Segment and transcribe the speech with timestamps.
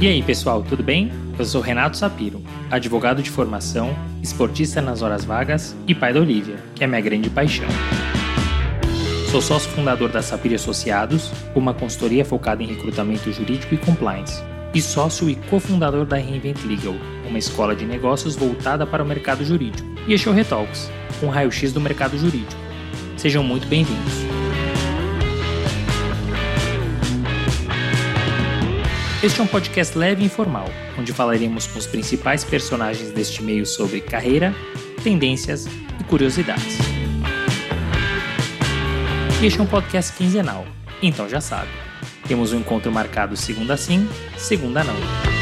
[0.00, 1.10] E aí, pessoal, tudo bem?
[1.38, 6.56] Eu sou Renato Sapiro, advogado de formação, esportista nas horas vagas e pai da Olivia,
[6.74, 7.68] que é minha grande paixão.
[9.30, 14.42] Sou sócio fundador da Sapiro Associados, uma consultoria focada em recrutamento jurídico e compliance,
[14.74, 16.94] e sócio e cofundador da Reinvent Legal,
[17.26, 19.88] uma escola de negócios voltada para o mercado jurídico.
[20.08, 20.90] E este é o Retalks,
[21.22, 22.60] um raio-x do mercado jurídico.
[23.16, 24.23] Sejam muito bem-vindos.
[29.24, 30.66] Este é um podcast leve e informal,
[30.98, 34.54] onde falaremos com os principais personagens deste meio sobre carreira,
[35.02, 35.64] tendências
[35.98, 36.76] e curiosidades.
[39.42, 40.66] Este é um podcast quinzenal,
[41.02, 41.70] então já sabe.
[42.28, 45.33] Temos um encontro marcado segunda sim, segunda não.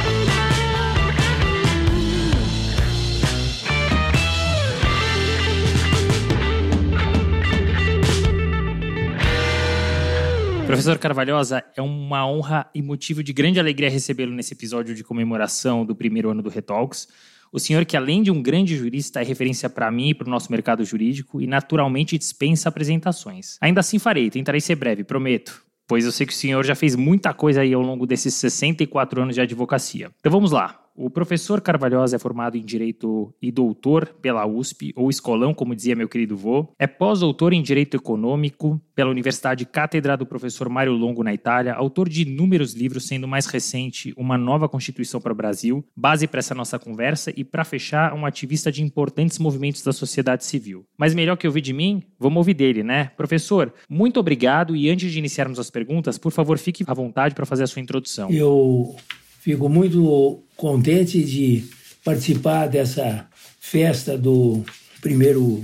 [10.73, 15.85] Professor Carvalhosa, é uma honra e motivo de grande alegria recebê-lo nesse episódio de comemoração
[15.85, 17.09] do primeiro ano do Retalks.
[17.53, 20.31] O senhor, que além de um grande jurista, é referência para mim e para o
[20.31, 23.59] nosso mercado jurídico e naturalmente dispensa apresentações.
[23.61, 26.97] Ainda assim farei, tentarei ser breve, prometo, pois eu sei que o senhor já fez
[26.97, 30.11] muita coisa aí ao longo desses 64 anos de advocacia.
[30.21, 30.82] Então vamos lá.
[30.95, 35.97] O professor Carvalhosa é formado em Direito e doutor pela USP, ou escolão, como dizia
[35.97, 36.69] meu querido vô.
[36.79, 41.73] É pós-doutor em Direito Econômico pela Universidade Cátedra do professor Mário Longo, na Itália.
[41.73, 46.41] Autor de inúmeros livros, sendo mais recente Uma Nova Constituição para o Brasil, base para
[46.41, 50.85] essa nossa conversa e, para fechar, um ativista de importantes movimentos da sociedade civil.
[50.99, 53.11] Mas melhor que ouvir de mim, vamos ouvir dele, né?
[53.17, 57.47] Professor, muito obrigado e antes de iniciarmos as perguntas, por favor, fique à vontade para
[57.47, 58.31] fazer a sua introdução.
[58.31, 58.95] Eu
[59.43, 61.65] Fico muito contente de
[62.05, 63.27] participar dessa
[63.61, 64.65] festa do
[65.01, 65.61] primeiro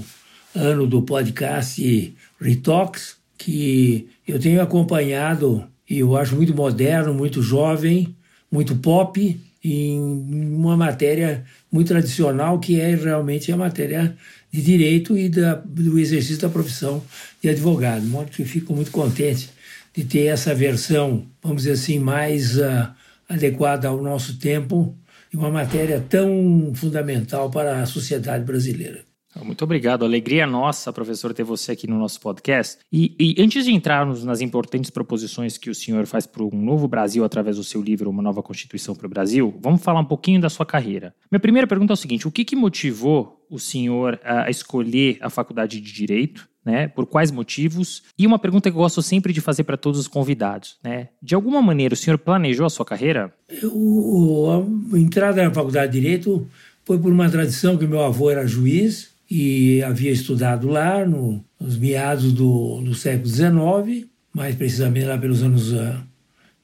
[0.52, 8.12] ano do podcast Retox, que eu tenho acompanhado e eu acho muito moderno, muito jovem,
[8.50, 14.16] muito pop, em uma matéria muito tradicional que é realmente a matéria
[14.50, 17.04] de direito e da, do exercício da profissão
[17.40, 18.00] de advogado.
[18.02, 19.48] De modo que fico muito contente
[19.94, 22.97] de ter essa versão, vamos dizer assim, mais uh,
[23.28, 24.96] adequada ao nosso tempo
[25.32, 29.07] e uma matéria tão fundamental para a sociedade brasileira.
[29.42, 30.04] Muito obrigado.
[30.04, 32.78] Alegria nossa, professor, ter você aqui no nosso podcast.
[32.92, 36.88] E, e, antes de entrarmos nas importantes proposições que o senhor faz para um novo
[36.88, 40.40] Brasil através do seu livro Uma Nova Constituição para o Brasil, vamos falar um pouquinho
[40.40, 41.14] da sua carreira.
[41.30, 45.30] Minha primeira pergunta é o seguinte: o que, que motivou o senhor a escolher a
[45.30, 46.48] faculdade de Direito?
[46.64, 46.86] né?
[46.86, 48.02] Por quais motivos?
[48.18, 51.08] E uma pergunta que eu gosto sempre de fazer para todos os convidados, né?
[51.22, 53.32] De alguma maneira, o senhor planejou a sua carreira?
[53.48, 56.46] Eu, a entrada na faculdade de Direito
[56.84, 61.76] foi por uma tradição que meu avô era juiz e havia estudado lá no, nos
[61.76, 65.96] meados do, do século XIX, mais precisamente lá pelos anos uh,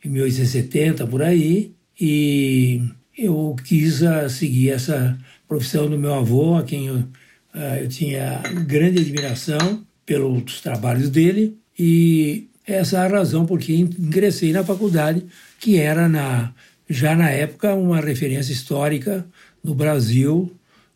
[0.04, 2.82] 1870, por aí, e
[3.16, 8.42] eu quis uh, seguir essa profissão do meu avô, a quem eu, uh, eu tinha
[8.66, 11.56] grande admiração, pelos trabalhos dele.
[11.78, 15.24] E essa é a razão por que ingressei na faculdade,
[15.58, 16.52] que era na,
[16.88, 19.26] já na época uma referência histórica
[19.62, 20.54] no Brasil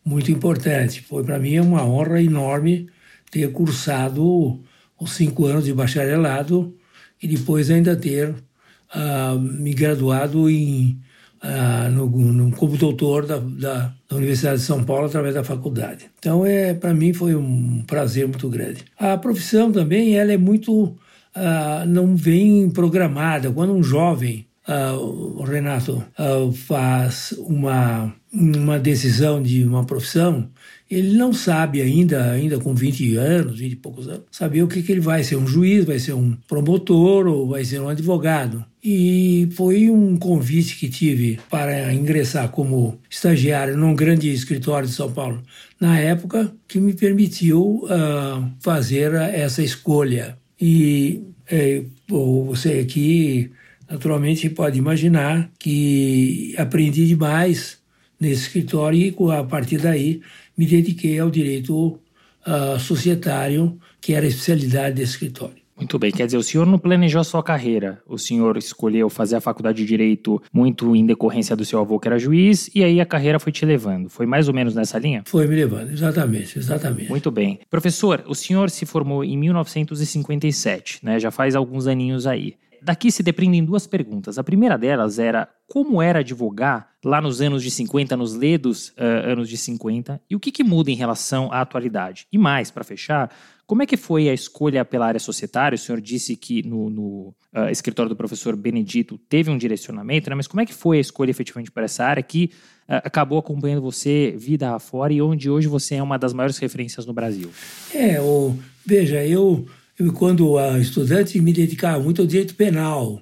[0.09, 1.01] muito importante.
[1.03, 2.89] Foi para mim uma honra enorme
[3.29, 4.59] ter cursado
[4.99, 6.75] os cinco anos de bacharelado
[7.21, 10.99] e depois ainda ter uh, me graduado em
[11.41, 16.11] ah, no, no, como doutor da, da, da, Universidade de São Paulo através da faculdade.
[16.19, 18.83] Então, é, para mim foi um prazer muito grande.
[18.99, 20.97] A profissão também ela é muito
[21.33, 23.49] ah, não vem programada.
[23.51, 30.47] Quando um jovem Uh, o Renato uh, faz uma, uma decisão de uma profissão,
[30.91, 34.83] ele não sabe ainda, ainda com 20 anos, 20 e poucos anos, saber o que,
[34.83, 38.63] que ele vai ser, um juiz, vai ser um promotor ou vai ser um advogado.
[38.83, 45.11] E foi um convite que tive para ingressar como estagiário num grande escritório de São
[45.11, 45.41] Paulo
[45.79, 50.37] na época que me permitiu uh, fazer essa escolha.
[50.61, 53.51] E é, você aqui
[53.89, 57.79] naturalmente pode imaginar que aprendi demais
[58.19, 60.21] nesse escritório e a partir daí
[60.57, 61.99] me dediquei ao direito
[62.45, 65.59] uh, societário, que era a especialidade desse escritório.
[65.79, 69.37] Muito bem, quer dizer, o senhor não planejou a sua carreira, o senhor escolheu fazer
[69.37, 72.99] a faculdade de Direito muito em decorrência do seu avô que era juiz, e aí
[72.99, 74.09] a carreira foi te levando.
[74.09, 75.23] Foi mais ou menos nessa linha?
[75.25, 77.09] Foi me levando, exatamente, exatamente.
[77.09, 77.61] Muito bem.
[77.69, 81.17] Professor, o senhor se formou em 1957, né?
[81.17, 82.55] Já faz alguns aninhos aí.
[82.81, 84.37] Daqui se depreendem duas perguntas.
[84.37, 89.31] A primeira delas era como era advogar lá nos anos de 50, nos ledos uh,
[89.31, 92.27] anos de 50, e o que, que muda em relação à atualidade.
[92.31, 93.31] E mais, para fechar,
[93.65, 95.75] como é que foi a escolha pela área societária?
[95.75, 100.35] O senhor disse que no, no uh, escritório do professor Benedito teve um direcionamento, né?
[100.35, 102.51] mas como é que foi a escolha efetivamente para essa área que
[102.87, 107.05] uh, acabou acompanhando você vida afora e onde hoje você é uma das maiores referências
[107.05, 107.51] no Brasil?
[107.93, 109.67] É, o, veja, eu,
[109.99, 113.21] eu quando estudante me dedicava muito ao direito penal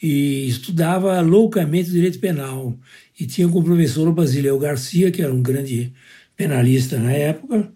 [0.00, 2.78] e estudava loucamente direito penal.
[3.18, 5.92] E tinha como professor o Basileu Garcia, que era um grande
[6.36, 7.72] penalista na época,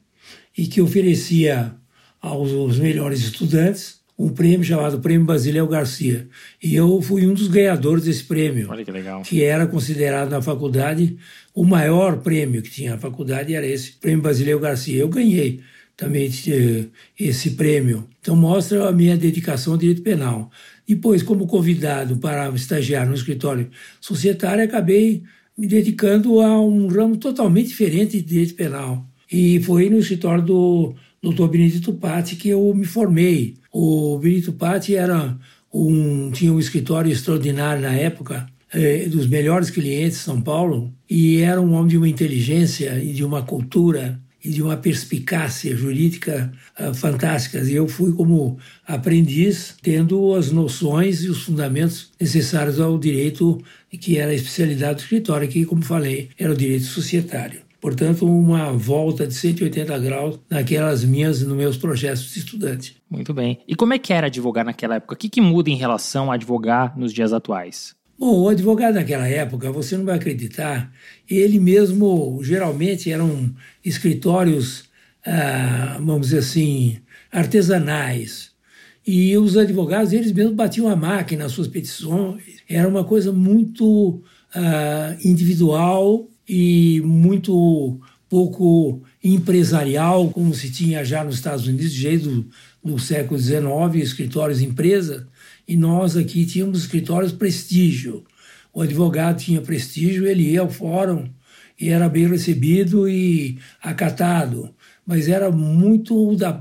[0.56, 1.74] e que oferecia
[2.20, 6.28] aos, melhores estudantes um prêmio chamado Prêmio Basileu Garcia.
[6.62, 8.68] E eu fui um dos ganhadores desse prêmio.
[8.70, 9.22] Olha que legal.
[9.22, 11.16] Que era considerado na faculdade
[11.54, 15.00] o maior prêmio que tinha na faculdade, era esse Prêmio Basileu Garcia.
[15.00, 15.60] Eu ganhei
[16.00, 16.86] também eh,
[17.18, 18.08] esse prêmio.
[18.20, 20.50] Então mostra a minha dedicação ao direito penal.
[20.88, 23.68] Depois, como convidado para estagiar no escritório
[24.00, 25.22] societário, acabei
[25.56, 29.06] me dedicando a um ramo totalmente diferente de direito penal.
[29.30, 31.48] E foi no escritório do Dr.
[31.48, 33.56] Benedito Patti que eu me formei.
[33.70, 35.38] O Benedito Patti era
[35.72, 41.40] um, tinha um escritório extraordinário na época, eh, dos melhores clientes de São Paulo, e
[41.42, 46.52] era um homem de uma inteligência e de uma cultura e de uma perspicácia jurídica
[46.78, 47.68] uh, fantásticas.
[47.68, 54.18] E eu fui como aprendiz, tendo as noções e os fundamentos necessários ao direito, que
[54.18, 57.60] era a especialidade do escritório, que, como falei, era o direito societário.
[57.80, 62.96] Portanto, uma volta de 180 graus naquelas minhas, nos meus projetos de estudante.
[63.10, 63.58] Muito bem.
[63.66, 65.14] E como é que era advogar naquela época?
[65.14, 67.94] O que, que muda em relação a advogar nos dias atuais?
[68.20, 70.92] Bom, o advogado naquela época, você não vai acreditar,
[71.26, 73.50] ele mesmo, geralmente, eram
[73.82, 74.84] escritórios,
[75.24, 76.98] ah, vamos dizer assim,
[77.32, 78.50] artesanais.
[79.06, 82.42] E os advogados, eles mesmos batiam a máquina nas suas petições.
[82.68, 84.22] Era uma coisa muito
[84.54, 92.44] ah, individual e muito pouco empresarial, como se tinha já nos Estados Unidos, desde
[92.82, 95.24] o século XIX, escritórios empresas
[95.70, 98.24] e nós aqui tínhamos escritórios prestígio.
[98.74, 101.28] O advogado tinha prestígio, ele ia ao fórum
[101.80, 104.74] e era bem recebido e acatado.
[105.06, 106.52] Mas era muito da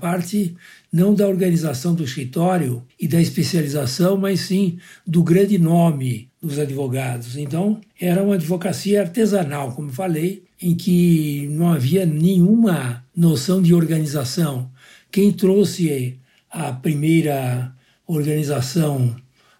[0.00, 0.54] parte
[0.92, 7.36] não da organização do escritório e da especialização, mas sim do grande nome dos advogados.
[7.36, 14.70] Então, era uma advocacia artesanal, como falei, em que não havia nenhuma noção de organização.
[15.10, 16.16] Quem trouxe
[16.48, 17.74] a primeira
[18.14, 19.14] organização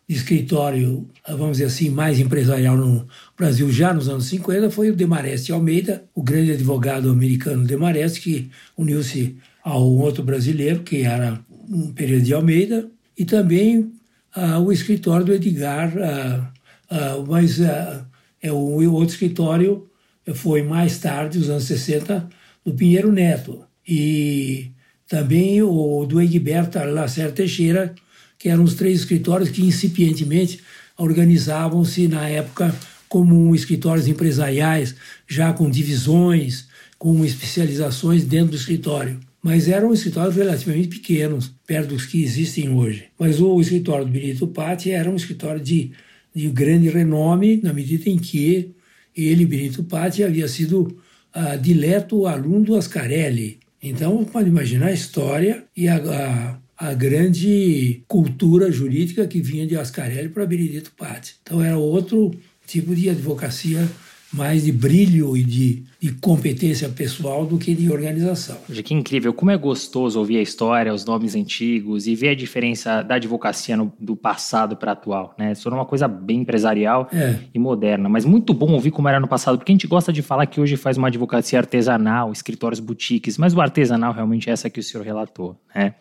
[0.08, 3.06] de escritório, vamos dizer assim, mais empresarial no
[3.36, 8.50] Brasil já nos anos 50 foi o Demarest Almeida, o grande advogado americano Demarest, que
[8.76, 13.92] uniu-se ao outro brasileiro, que era um período de Almeida, e também
[14.36, 19.88] uh, o escritório do Edgar, uh, uh, mas é o outro escritório
[20.34, 22.28] foi mais tarde, nos anos 60,
[22.64, 23.64] do Pinheiro Neto.
[23.86, 24.70] E
[25.08, 27.94] também o do Egberto Lacerda Teixeira,
[28.42, 30.58] que eram os três escritórios que incipientemente
[30.98, 32.74] organizavam-se na época
[33.08, 34.96] como escritórios empresariais,
[35.28, 36.66] já com divisões,
[36.98, 39.20] com especializações dentro do escritório.
[39.40, 43.04] Mas eram escritórios relativamente pequenos, perto dos que existem hoje.
[43.16, 45.92] Mas o escritório do Benito Patti era um escritório de,
[46.34, 48.74] de grande renome, na medida em que
[49.16, 50.98] ele, Benito Patti, havia sido
[51.32, 53.60] uh, dileto aluno do Ascarelli.
[53.80, 59.76] Então, pode imaginar a história e a, a a grande cultura jurídica que vinha de
[59.76, 61.36] Ascarelli para Benedito Patti.
[61.40, 62.32] Então era outro
[62.66, 63.88] tipo de advocacia
[64.32, 68.56] mais de brilho e de, de, competência pessoal do que de organização.
[68.82, 73.02] Que incrível, como é gostoso ouvir a história, os nomes antigos e ver a diferença
[73.02, 75.52] da advocacia no, do passado para atual, né?
[75.52, 77.36] Isso é uma coisa bem empresarial é.
[77.54, 80.22] e moderna, mas muito bom ouvir como era no passado, porque a gente gosta de
[80.22, 84.68] falar que hoje faz uma advocacia artesanal, escritórios boutiques, mas o artesanal realmente é essa
[84.68, 85.94] que o senhor relatou, né?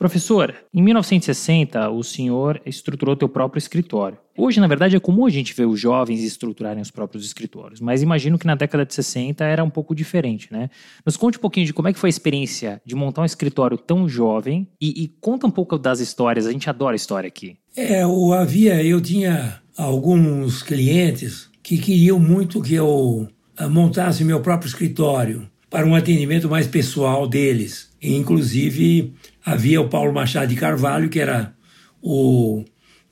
[0.00, 4.16] Professor, em 1960 o senhor estruturou teu próprio escritório.
[4.34, 8.00] Hoje, na verdade, é comum a gente ver os jovens estruturarem os próprios escritórios, mas
[8.00, 10.70] imagino que na década de 60 era um pouco diferente, né?
[11.04, 13.76] Nos conte um pouquinho de como é que foi a experiência de montar um escritório
[13.76, 16.46] tão jovem e, e conta um pouco das histórias.
[16.46, 17.58] A gente adora história aqui.
[17.76, 24.40] É, eu havia, eu tinha alguns clientes que queriam muito que eu ah, montasse meu
[24.40, 27.90] próprio escritório para um atendimento mais pessoal deles.
[28.02, 29.12] Inclusive,
[29.44, 31.54] havia o Paulo Machado de Carvalho, que era
[32.02, 32.64] o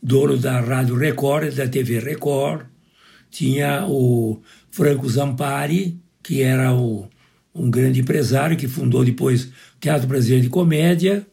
[0.02, 2.66] dono da Rádio Record, da TV Record,
[3.30, 7.08] tinha o Franco Zampari, que era o,
[7.54, 11.26] um grande empresário que fundou depois o Teatro Brasileiro de Comédia,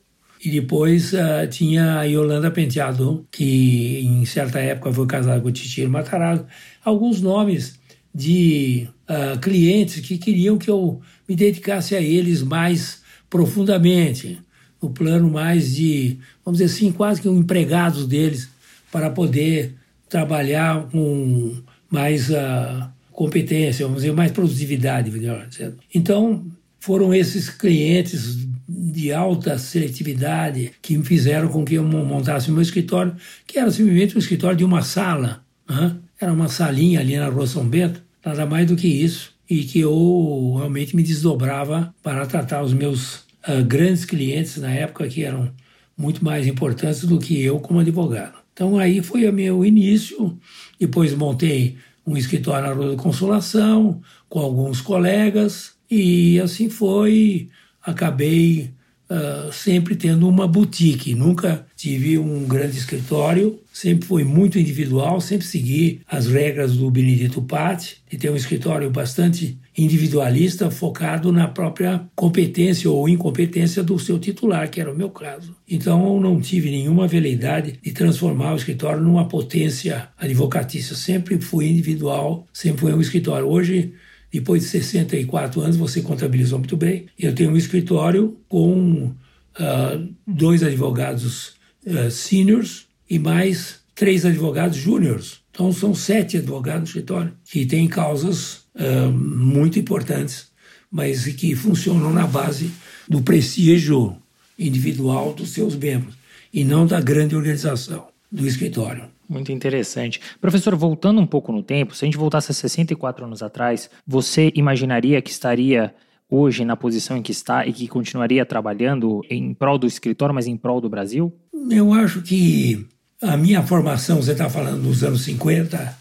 [0.44, 5.52] E depois uh, tinha a Yolanda Penteado, que em certa época foi casada com o
[5.52, 6.46] Titiro Matarazzo.
[6.84, 7.80] Alguns nomes
[8.14, 14.40] de uh, clientes que queriam que eu me dedicasse a eles mais profundamente,
[14.86, 18.50] no plano mais de, vamos dizer assim, quase que um empregados deles,
[18.92, 19.74] para poder
[20.08, 21.56] trabalhar com
[21.90, 25.78] mais uh, competência, vamos dizer, mais produtividade, melhor dizendo.
[25.94, 26.46] Então,
[26.80, 33.16] foram esses clientes de alta seletividade que me fizeram com que eu montasse meu escritório,
[33.46, 35.44] que era simplesmente um escritório de uma sala.
[35.68, 35.96] Né?
[36.22, 39.34] Era uma salinha ali na Rua São Bento, nada mais do que isso.
[39.50, 45.08] E que eu realmente me desdobrava para tratar os meus uh, grandes clientes na época,
[45.08, 45.52] que eram
[45.98, 48.36] muito mais importantes do que eu como advogado.
[48.54, 50.38] Então aí foi o meu início.
[50.80, 57.50] Depois montei um escritório na Rua da Consolação, com alguns colegas, e assim foi.
[57.82, 58.74] Acabei
[59.10, 61.16] uh, sempre tendo uma boutique.
[61.16, 67.42] Nunca tive um grande escritório, sempre foi muito individual, sempre segui as regras do Benedito
[67.42, 74.18] Patti, de ter um escritório bastante individualista, focado na própria competência ou incompetência do seu
[74.18, 75.56] titular, que era o meu caso.
[75.68, 80.96] Então eu não tive nenhuma veleidade de transformar o escritório numa potência advocatícia.
[80.96, 83.48] Sempre fui individual, sempre fui um escritório.
[83.48, 83.94] Hoje
[84.36, 87.06] depois de 64 anos, você contabilizou muito bem.
[87.18, 91.54] Eu tenho um escritório com uh, dois advogados
[91.86, 95.40] uh, seniors e mais três advogados júniores.
[95.52, 100.48] Então, são sete advogados no escritório que têm causas uh, muito importantes,
[100.92, 102.70] mas que funcionam na base
[103.08, 104.18] do prestígio
[104.60, 106.14] individual dos seus membros
[106.54, 109.15] e não da grande organização do escritório.
[109.28, 110.22] Muito interessante.
[110.40, 114.52] Professor, voltando um pouco no tempo, se a gente voltasse a 64 anos atrás, você
[114.56, 115.94] imaginaria que estaria
[116.30, 120.48] hoje na posição em que está e que continuaria trabalhando em prol do escritório, mas
[120.48, 121.34] em prol do Brasil?
[121.70, 122.86] Eu acho que
[123.22, 125.98] a minha formação, você está falando dos anos 50,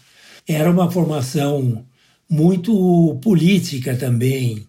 [0.47, 1.85] era uma formação
[2.29, 4.67] muito política também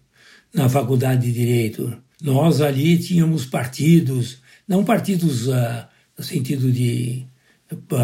[0.53, 1.95] na faculdade de Direito.
[2.21, 5.85] Nós ali tínhamos partidos, não partidos uh,
[6.17, 7.27] no sentido de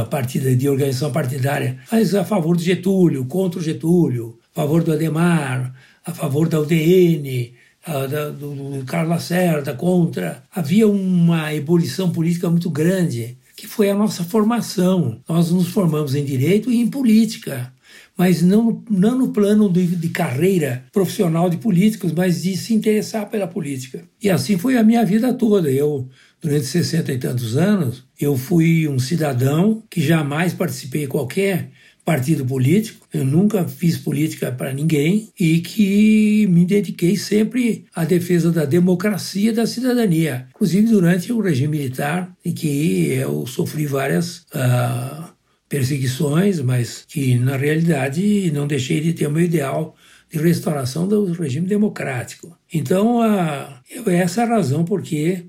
[0.10, 4.91] partida de organização partidária, mas a favor do Getúlio, contra o Getúlio, a favor do
[4.91, 5.74] Ademar,
[6.05, 7.53] a favor da UDN,
[7.86, 10.43] a, da, do, do Carlos Lacerda, contra.
[10.53, 15.22] Havia uma ebulição política muito grande, que foi a nossa formação.
[15.27, 17.72] Nós nos formamos em direito e em política
[18.17, 23.29] mas não, não no plano de, de, carreira profissional de políticos, mas de se interessar
[23.29, 24.03] pela política.
[24.22, 25.70] E assim foi a minha vida toda.
[25.72, 26.08] Eu
[26.43, 31.71] durante 60 e tantos anos, eu fui um cidadão que jamais participei de qualquer
[32.03, 38.51] partido político, eu nunca fiz política para ninguém e que me dediquei sempre à defesa
[38.51, 44.39] da democracia e da cidadania, inclusive durante o regime militar, em que eu sofri várias
[44.53, 45.31] uh,
[45.69, 49.95] perseguições, mas que na realidade não deixei de ter o meu ideal
[50.29, 52.57] de restauração do regime democrático.
[52.73, 55.45] Então, uh, essa é a razão porque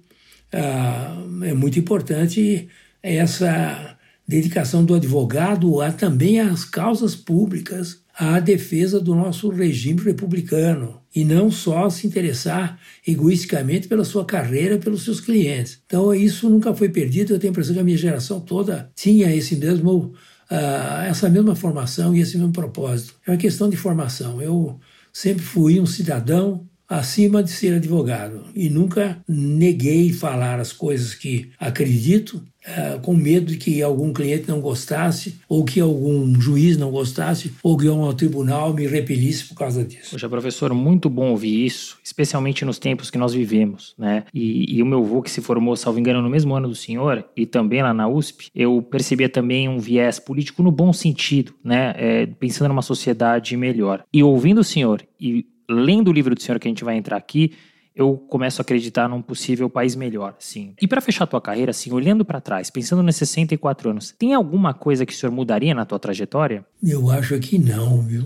[0.54, 2.68] é muito importante
[3.02, 3.96] essa
[4.26, 11.25] dedicação do advogado a também às causas públicas, à defesa do nosso regime republicano e
[11.25, 15.80] não só se interessar egoisticamente pela sua carreira, pelos seus clientes.
[15.87, 17.34] Então isso nunca foi perdido.
[17.34, 20.14] Eu tenho a impressão que a minha geração toda tinha esse mesmo
[20.50, 23.14] uh, essa mesma formação e esse mesmo propósito.
[23.26, 24.40] É uma questão de formação.
[24.40, 24.78] Eu
[25.12, 31.50] sempre fui um cidadão acima de ser advogado e nunca neguei falar as coisas que
[31.58, 36.90] acredito uh, com medo de que algum cliente não gostasse ou que algum juiz não
[36.90, 40.10] gostasse ou que um tribunal me repelisse por causa disso.
[40.12, 44.24] Poxa, professor, muito bom ouvir isso, especialmente nos tempos que nós vivemos, né?
[44.32, 47.24] E, e o meu avô que se formou, salvo engano, no mesmo ano do senhor
[47.36, 51.94] e também lá na USP, eu percebia também um viés político no bom sentido, né?
[51.96, 54.04] É, pensando numa sociedade melhor.
[54.12, 57.16] E ouvindo o senhor e lendo o livro do senhor que a gente vai entrar
[57.16, 57.52] aqui,
[57.94, 60.75] eu começo a acreditar num possível país melhor, sim.
[60.83, 64.35] E para fechar a tua carreira, assim, olhando para trás, pensando nesses 64 anos, tem
[64.35, 66.66] alguma coisa que o senhor mudaria na tua trajetória?
[66.83, 68.25] Eu acho que não, viu?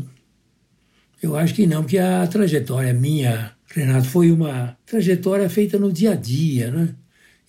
[1.23, 6.13] Eu acho que não, porque a trajetória minha, Renato, foi uma trajetória feita no dia
[6.13, 6.95] a dia, né?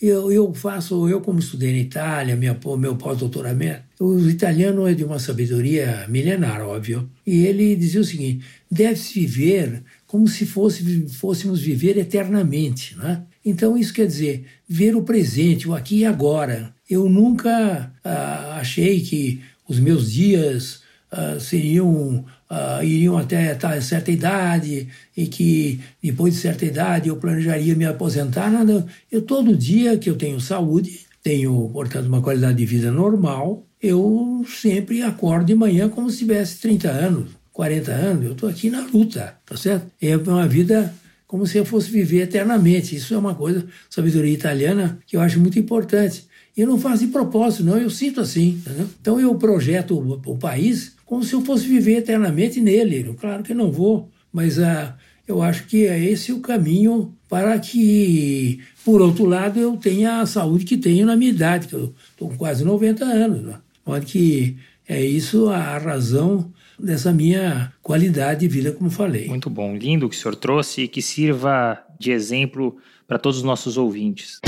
[0.02, 5.04] Eu, eu faço, eu como estudei na Itália, minha, meu pós-doutoramento, o italiano é de
[5.04, 7.10] uma sabedoria milenar, óbvio.
[7.28, 12.98] E ele dizia o seguinte: deve-se viver como se fosse, fôssemos viver eternamente.
[12.98, 13.24] Né?
[13.46, 16.74] Então, isso quer dizer ver o presente, o aqui e agora.
[16.90, 24.88] Eu nunca ah, achei que os meus dias uh, seriam uh, iriam até certa idade
[25.16, 28.50] e que depois de certa idade eu planejaria me aposentar.
[28.50, 28.86] Nada.
[29.12, 34.46] Eu todo dia que eu tenho saúde, tenho, portanto, uma qualidade de vida normal, eu
[34.48, 38.26] sempre acordo de manhã como se tivesse 30 anos, 40 anos.
[38.26, 39.88] Eu estou aqui na luta, tá certo?
[40.02, 40.94] É uma vida
[41.28, 42.96] como se eu fosse viver eternamente.
[42.96, 46.26] Isso é uma coisa, sabedoria italiana, que eu acho muito importante.
[46.58, 48.62] Eu não faço de propósito, não, eu sinto assim.
[48.66, 48.90] Entendeu?
[49.00, 53.16] Então eu projeto o, o país como se eu fosse viver eternamente nele.
[53.20, 54.96] Claro que não vou, mas ah,
[55.28, 60.28] eu acho que é esse o caminho para que, por outro lado, eu tenha a
[60.28, 63.42] saúde que tenho na minha idade, que eu estou com quase 90 anos.
[63.42, 63.56] Né?
[63.84, 69.28] Pode que é isso a razão dessa minha qualidade de vida, como falei.
[69.28, 73.40] Muito bom, lindo o que o senhor trouxe e que sirva de exemplo para todos
[73.40, 74.40] os nossos ouvintes.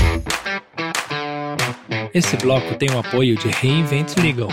[2.14, 4.50] Esse bloco tem o apoio de Reinvent Legal.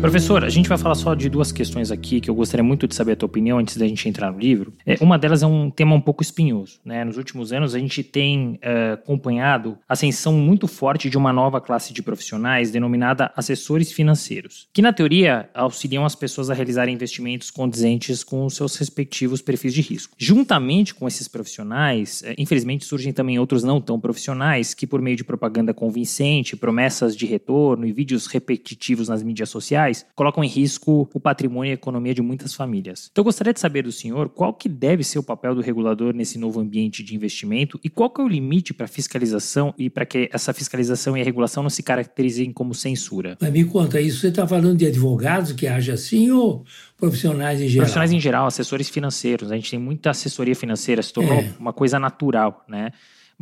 [0.00, 2.94] Professor, a gente vai falar só de duas questões aqui que eu gostaria muito de
[2.94, 4.72] saber a tua opinião antes da gente entrar no livro.
[4.86, 6.80] É, uma delas é um tema um pouco espinhoso.
[6.82, 7.04] Né?
[7.04, 11.60] Nos últimos anos, a gente tem uh, acompanhado a ascensão muito forte de uma nova
[11.60, 17.50] classe de profissionais denominada assessores financeiros, que na teoria auxiliam as pessoas a realizarem investimentos
[17.50, 20.14] condizentes com os seus respectivos perfis de risco.
[20.16, 25.16] Juntamente com esses profissionais, uh, infelizmente surgem também outros não tão profissionais que, por meio
[25.18, 31.08] de propaganda convincente, promessas de retorno e vídeos repetitivos nas mídias sociais, colocam em risco
[31.12, 33.08] o patrimônio e a economia de muitas famílias.
[33.10, 36.14] Então eu gostaria de saber do senhor qual que deve ser o papel do regulador
[36.14, 39.88] nesse novo ambiente de investimento e qual que é o limite para a fiscalização e
[39.90, 43.36] para que essa fiscalização e a regulação não se caracterizem como censura.
[43.40, 46.64] Mas me conta isso, você está falando de advogados que agem assim ou
[46.96, 47.84] profissionais em geral?
[47.84, 49.50] Profissionais em geral, assessores financeiros.
[49.50, 51.54] A gente tem muita assessoria financeira, se tornou é.
[51.58, 52.90] uma coisa natural, né?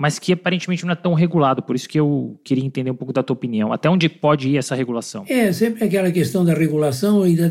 [0.00, 1.61] Mas que aparentemente não é tão regulado.
[1.61, 3.73] Por isso que eu queria entender um pouco da tua opinião.
[3.73, 5.25] Até onde pode ir essa regulação?
[5.28, 7.49] É, sempre aquela questão da regulação e da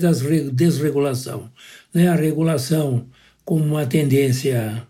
[0.54, 1.52] desregulação.
[1.94, 2.08] Né?
[2.08, 3.06] A regulação
[3.44, 4.88] como uma tendência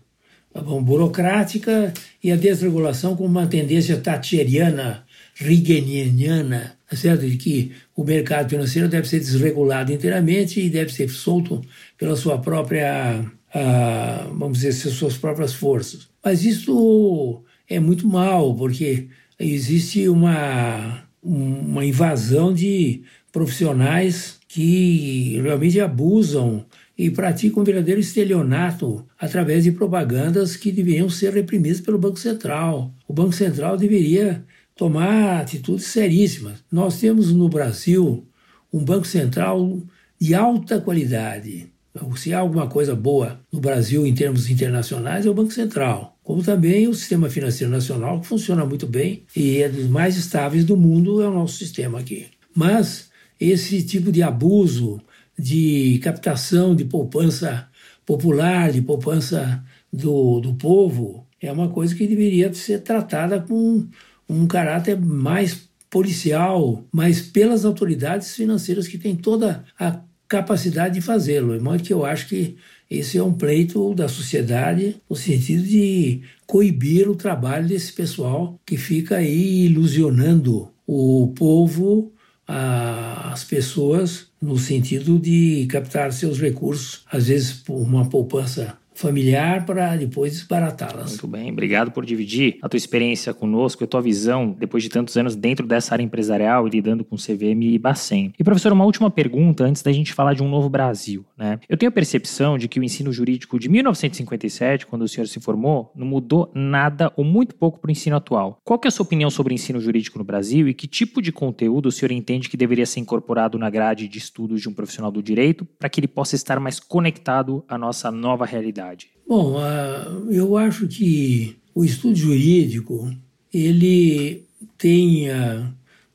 [0.54, 7.26] bom, burocrática e a desregulação como uma tendência thatcheriana, rigeniana, tá certo?
[7.26, 11.60] de que o mercado financeiro deve ser desregulado inteiramente e deve ser solto
[11.98, 13.20] pela sua própria,
[13.52, 16.08] ah, vamos dizer, suas próprias forças.
[16.24, 19.08] Mas isso é muito mal, porque
[19.38, 26.64] existe uma, uma invasão de profissionais que realmente abusam
[26.96, 32.92] e praticam um verdadeiro estelionato através de propagandas que deveriam ser reprimidas pelo Banco Central.
[33.06, 36.64] O Banco Central deveria tomar atitudes seríssimas.
[36.72, 38.26] Nós temos no Brasil
[38.72, 39.80] um Banco Central
[40.18, 41.72] de alta qualidade.
[42.16, 46.42] Se há alguma coisa boa no Brasil em termos internacionais, é o Banco Central como
[46.42, 50.76] também o sistema financeiro nacional, que funciona muito bem e é dos mais estáveis do
[50.76, 52.26] mundo, é o nosso sistema aqui.
[52.54, 53.08] Mas
[53.40, 55.00] esse tipo de abuso
[55.38, 57.66] de captação de poupança
[58.04, 63.88] popular, de poupança do, do povo, é uma coisa que deveria ser tratada com
[64.28, 71.56] um caráter mais policial, mas pelas autoridades financeiras que têm toda a capacidade de fazê-lo.
[71.56, 72.58] De modo que eu acho que
[72.90, 78.76] esse é um pleito da sociedade no sentido de coibir o trabalho desse pessoal que
[78.76, 82.12] fica aí ilusionando o povo,
[82.46, 89.94] as pessoas, no sentido de captar seus recursos, às vezes por uma poupança familiar para
[89.94, 91.10] depois desbaratá-las.
[91.10, 94.88] Muito bem, obrigado por dividir a tua experiência conosco e a tua visão depois de
[94.88, 98.32] tantos anos dentro dessa área empresarial e lidando com CVM e Bacen.
[98.36, 101.60] E professor, uma última pergunta antes da gente falar de um novo Brasil, né?
[101.68, 105.38] Eu tenho a percepção de que o ensino jurídico de 1957, quando o senhor se
[105.38, 108.58] formou, não mudou nada ou muito pouco para o ensino atual.
[108.64, 111.30] Qual é a sua opinião sobre o ensino jurídico no Brasil e que tipo de
[111.30, 115.12] conteúdo o senhor entende que deveria ser incorporado na grade de estudos de um profissional
[115.12, 118.87] do direito para que ele possa estar mais conectado à nossa nova realidade?
[119.26, 123.10] Bom, uh, eu acho que o estudo jurídico
[123.52, 124.44] ele
[124.76, 125.28] tem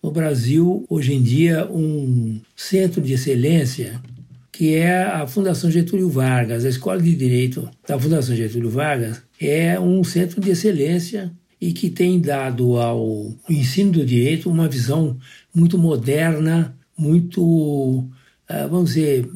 [0.02, 4.02] no Brasil hoje em dia um centro de excelência
[4.54, 9.80] que é a Fundação Getúlio Vargas, a Escola de Direito da Fundação Getúlio Vargas é
[9.80, 15.18] um centro de excelência e que tem dado ao ensino do direito uma visão
[15.54, 19.28] muito moderna, muito, uh, vamos dizer,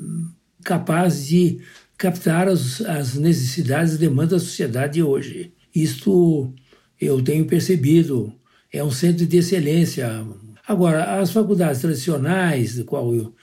[0.63, 1.59] capaz de
[1.97, 5.51] captar as, as necessidades e demandas da sociedade de hoje.
[5.73, 6.53] Isto
[6.99, 8.33] eu tenho percebido,
[8.71, 10.25] é um centro de excelência.
[10.67, 13.33] Agora, as faculdades tradicionais, de qual eu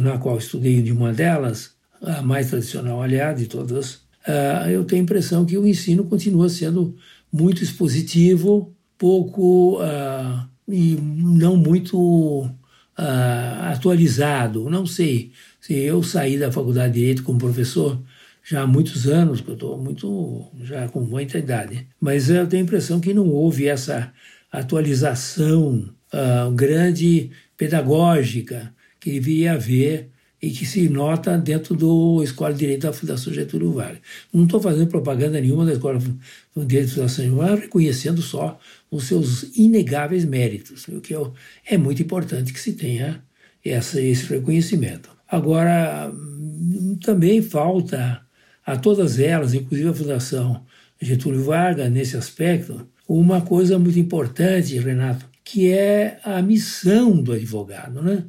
[0.00, 5.02] na qual estudei de uma delas, a mais tradicional, aliás, de todas, uh, eu tenho
[5.02, 6.96] a impressão que o ensino continua sendo
[7.30, 12.46] muito expositivo, pouco uh, e não muito
[12.98, 14.70] uh, atualizado.
[14.70, 15.32] Não sei se
[15.68, 18.00] eu saí da faculdade de Direito como professor
[18.44, 22.62] já há muitos anos, que eu estou muito, já com muita idade, mas eu tenho
[22.62, 24.12] a impressão que não houve essa
[24.50, 30.08] atualização uh, grande pedagógica que deveria haver
[30.40, 34.00] e que se nota dentro do Escola de Direito da Fundação Getúlio Vargas.
[34.32, 38.58] Não estou fazendo propaganda nenhuma da Escola de Direito da Fundação Getúlio Vargas, reconhecendo só
[38.90, 41.14] os seus inegáveis méritos, o que
[41.66, 43.22] é muito importante que se tenha
[43.64, 45.17] essa, esse reconhecimento.
[45.30, 46.12] Agora,
[47.02, 48.22] também falta
[48.64, 50.64] a todas elas, inclusive a Fundação
[51.00, 58.02] Getúlio Vargas, nesse aspecto, uma coisa muito importante, Renato, que é a missão do advogado.
[58.02, 58.24] Né?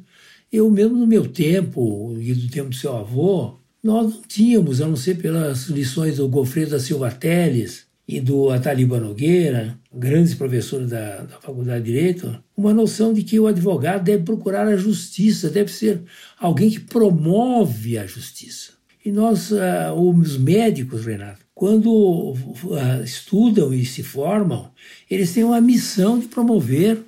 [0.52, 4.86] Eu mesmo no meu tempo e do tempo do seu avô, nós não tínhamos, a
[4.86, 10.90] não ser pelas lições do Gofredo da Silva Teles e do Ataliba Nogueira, grandes professores
[10.90, 15.48] da, da Faculdade de Direito, uma noção de que o advogado deve procurar a justiça,
[15.48, 16.02] deve ser
[16.36, 18.72] alguém que promove a justiça.
[19.04, 21.88] E nós, uh, os médicos, Renato, quando
[22.32, 24.72] uh, estudam e se formam,
[25.08, 26.98] eles têm uma missão de promover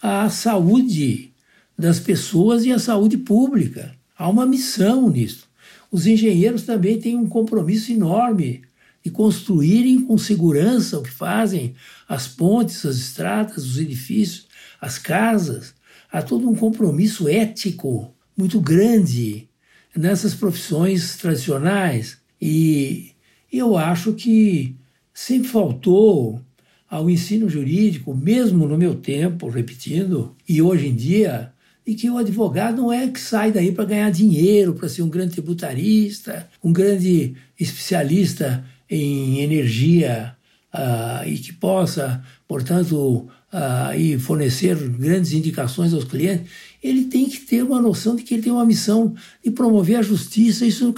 [0.00, 1.32] a saúde
[1.78, 3.94] das pessoas e a saúde pública.
[4.16, 5.46] Há uma missão nisso.
[5.92, 8.62] Os engenheiros também têm um compromisso enorme
[9.06, 11.76] de construírem com segurança o que fazem,
[12.08, 14.48] as pontes, as estradas, os edifícios,
[14.80, 15.74] as casas.
[16.10, 19.48] Há todo um compromisso ético muito grande
[19.94, 22.18] nessas profissões tradicionais.
[22.42, 23.12] E
[23.52, 24.74] eu acho que
[25.14, 26.40] sempre faltou
[26.90, 31.52] ao ensino jurídico, mesmo no meu tempo, repetindo, e hoje em dia,
[31.86, 35.08] e que o advogado não é que sai daí para ganhar dinheiro, para ser um
[35.08, 40.36] grande tributarista, um grande especialista em energia
[40.72, 46.50] uh, e que possa, portanto, uh, e fornecer grandes indicações aos clientes,
[46.82, 50.02] ele tem que ter uma noção de que ele tem uma missão de promover a
[50.02, 50.66] justiça.
[50.66, 50.94] Isso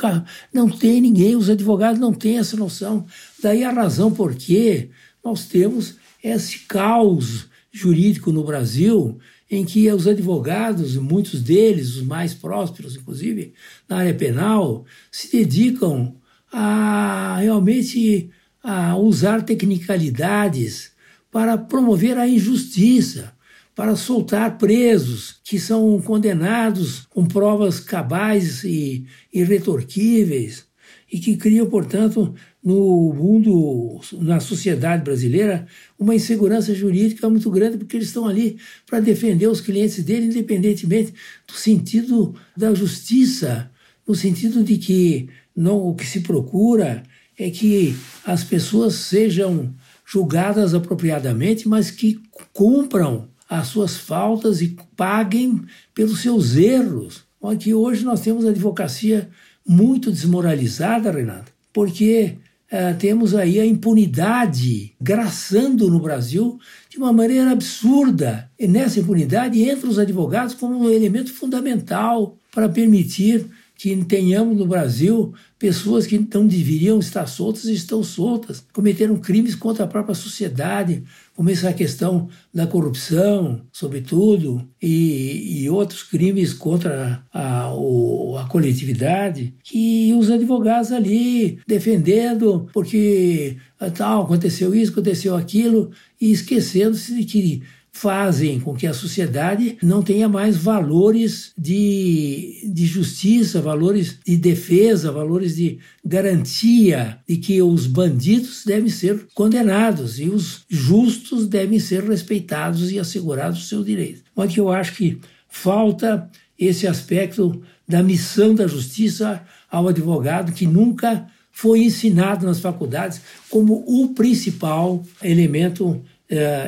[0.52, 3.06] não tem ninguém, os advogados não têm essa noção.
[3.42, 4.90] Daí a razão por que
[5.24, 9.18] nós temos esse caos jurídico no Brasil,
[9.50, 13.54] em que os advogados, muitos deles, os mais prósperos, inclusive,
[13.88, 16.14] na área penal, se dedicam
[16.52, 18.30] a realmente
[18.62, 20.92] a usar tecnicalidades
[21.30, 23.32] para promover a injustiça,
[23.74, 30.66] para soltar presos que são condenados com provas cabais e irretorquíveis
[31.10, 35.66] e que criam, portanto, no mundo, na sociedade brasileira,
[35.98, 41.14] uma insegurança jurídica muito grande, porque eles estão ali para defender os clientes dele, independentemente
[41.46, 43.70] do sentido da justiça,
[44.06, 45.28] no sentido de que
[45.58, 47.02] não, o que se procura
[47.36, 49.74] é que as pessoas sejam
[50.06, 52.20] julgadas apropriadamente, mas que
[52.52, 57.24] cumpram as suas faltas e paguem pelos seus erros.
[57.42, 59.28] Aqui hoje nós temos a advocacia
[59.66, 62.36] muito desmoralizada, Renato, porque
[62.70, 66.56] é, temos aí a impunidade graçando no Brasil
[66.88, 68.48] de uma maneira absurda.
[68.56, 73.44] E nessa impunidade entra os advogados como um elemento fundamental para permitir
[73.78, 79.54] que tenhamos no Brasil pessoas que não deveriam estar soltas e estão soltas, cometeram crimes
[79.54, 87.24] contra a própria sociedade, como essa questão da corrupção, sobretudo, e, e outros crimes contra
[87.32, 93.56] a, a, coletividade, que os advogados ali defendendo porque
[93.94, 97.62] tal, aconteceu isso, aconteceu aquilo, e esquecendo-se de que
[97.98, 105.10] fazem com que a sociedade não tenha mais valores de, de justiça, valores de defesa,
[105.10, 112.04] valores de garantia de que os bandidos devem ser condenados e os justos devem ser
[112.04, 114.22] respeitados e assegurados os seus direitos.
[114.36, 120.68] Mas que eu acho que falta esse aspecto da missão da justiça ao advogado que
[120.68, 126.00] nunca foi ensinado nas faculdades como o principal elemento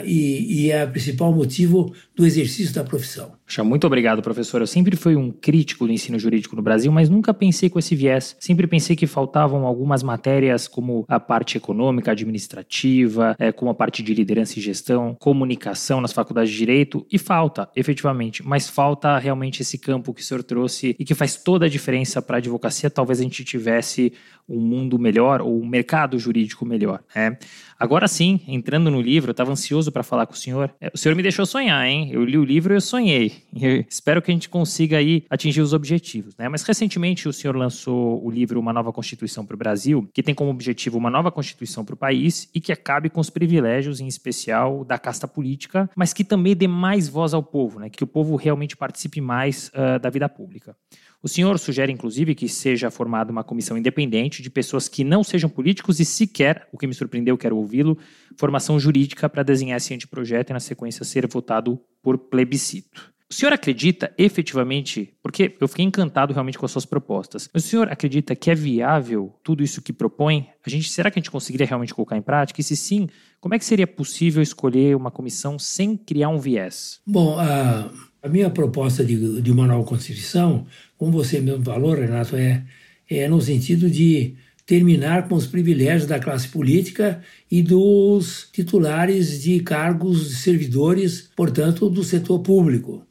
[0.04, 3.32] e, e é o principal motivo do exercício da profissão.
[3.58, 4.60] Muito obrigado, professor.
[4.60, 7.96] Eu sempre fui um crítico do ensino jurídico no Brasil, mas nunca pensei com esse
[7.96, 8.36] viés.
[8.38, 14.02] Sempre pensei que faltavam algumas matérias, como a parte econômica, administrativa, é, como a parte
[14.02, 19.62] de liderança e gestão, comunicação nas faculdades de direito, e falta, efetivamente, mas falta realmente
[19.62, 22.88] esse campo que o senhor trouxe e que faz toda a diferença para a advocacia.
[22.88, 24.12] Talvez a gente tivesse
[24.48, 27.02] um mundo melhor ou um mercado jurídico melhor.
[27.14, 27.38] Né?
[27.78, 30.74] Agora sim, entrando no livro, eu estava ansioso para falar com o senhor.
[30.80, 32.10] É, o senhor me deixou sonhar, hein?
[32.12, 33.39] Eu li o livro e eu sonhei.
[33.55, 36.48] Eu espero que a gente consiga aí atingir os objetivos, né?
[36.48, 40.35] Mas recentemente o senhor lançou o livro Uma Nova Constituição para o Brasil, que tem
[40.35, 44.07] como objetivo uma nova constituição para o país e que acabe com os privilégios, em
[44.07, 47.90] especial da casta política, mas que também dê mais voz ao povo, né?
[47.90, 50.76] Que o povo realmente participe mais uh, da vida pública.
[51.22, 55.50] O senhor sugere, inclusive, que seja formada uma comissão independente de pessoas que não sejam
[55.50, 57.98] políticos e sequer, o que me surpreendeu, quero ouvi-lo,
[58.38, 63.12] formação jurídica para desenhar esse anteprojeto e, na sequência, ser votado por plebiscito.
[63.30, 67.68] O senhor acredita efetivamente, porque eu fiquei encantado realmente com as suas propostas, mas o
[67.68, 70.48] senhor acredita que é viável tudo isso que propõe?
[70.66, 72.60] A gente, será que a gente conseguiria realmente colocar em prática?
[72.60, 73.08] E se sim,
[73.40, 77.00] como é que seria possível escolher uma comissão sem criar um viés?
[77.06, 77.88] Bom, a,
[78.20, 80.66] a minha proposta de, de uma nova Constituição
[81.00, 82.62] como você mesmo falou, Renato, é,
[83.08, 84.34] é no sentido de
[84.66, 91.88] terminar com os privilégios da classe política e dos titulares de cargos de servidores, portanto,
[91.88, 93.02] do setor público,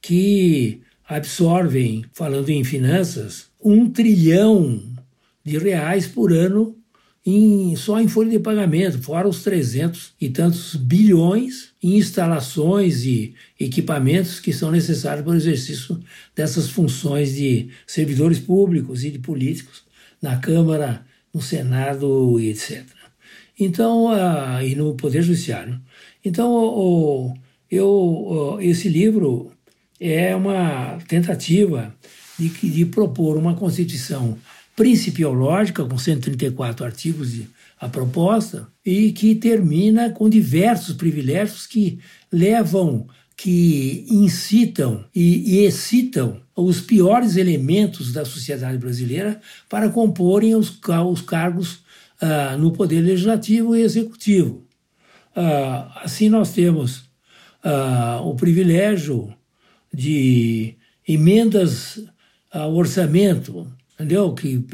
[0.00, 4.82] que absorvem, falando em finanças, um trilhão
[5.44, 6.76] de reais por ano
[7.24, 13.34] em, só em folha de pagamento, fora os 300 e tantos bilhões em instalações e
[13.60, 16.00] equipamentos que são necessários para o exercício
[16.34, 19.82] dessas funções de servidores públicos e de políticos
[20.22, 22.84] na Câmara, no Senado e etc.
[23.60, 25.80] Então, uh, e no Poder Judiciário.
[26.24, 27.34] Então,
[27.70, 29.52] eu, esse livro
[30.00, 31.94] é uma tentativa
[32.38, 34.38] de, de propor uma Constituição
[34.76, 37.48] principiológica, com 134 artigos de
[37.80, 41.98] a proposta, e que termina com diversos privilégios que
[42.30, 43.06] levam,
[43.36, 50.76] que incitam e, e excitam os piores elementos da sociedade brasileira para comporem os,
[51.08, 51.80] os cargos
[52.20, 54.64] ah, no Poder Legislativo e Executivo.
[55.36, 57.04] Ah, assim, nós temos
[57.62, 59.32] ah, o privilégio
[59.98, 60.74] de
[61.06, 62.00] emendas
[62.50, 63.66] ao orçamento
[63.98, 64.32] entendeu?
[64.32, 64.64] Que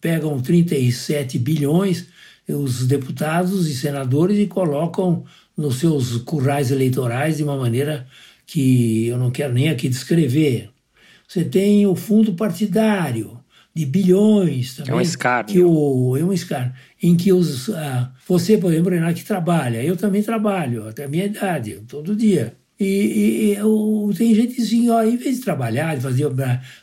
[0.00, 2.08] pegam 37 bilhões
[2.48, 5.24] os deputados e senadores e colocam
[5.56, 8.06] nos seus currais eleitorais de uma maneira
[8.46, 10.70] que eu não quero nem aqui descrever.
[11.26, 13.38] Você tem o fundo partidário
[13.74, 14.92] de bilhões também.
[14.92, 15.52] É um escárnio.
[15.52, 16.72] Que o, é um escárnio.
[17.02, 21.08] Em que os, ah, você, por exemplo, Renato, que trabalha, eu também trabalho, até a
[21.08, 22.54] minha idade, todo dia.
[22.78, 26.26] E, e, e o, tem gente assim, ó, em vez de trabalhar, de fazer,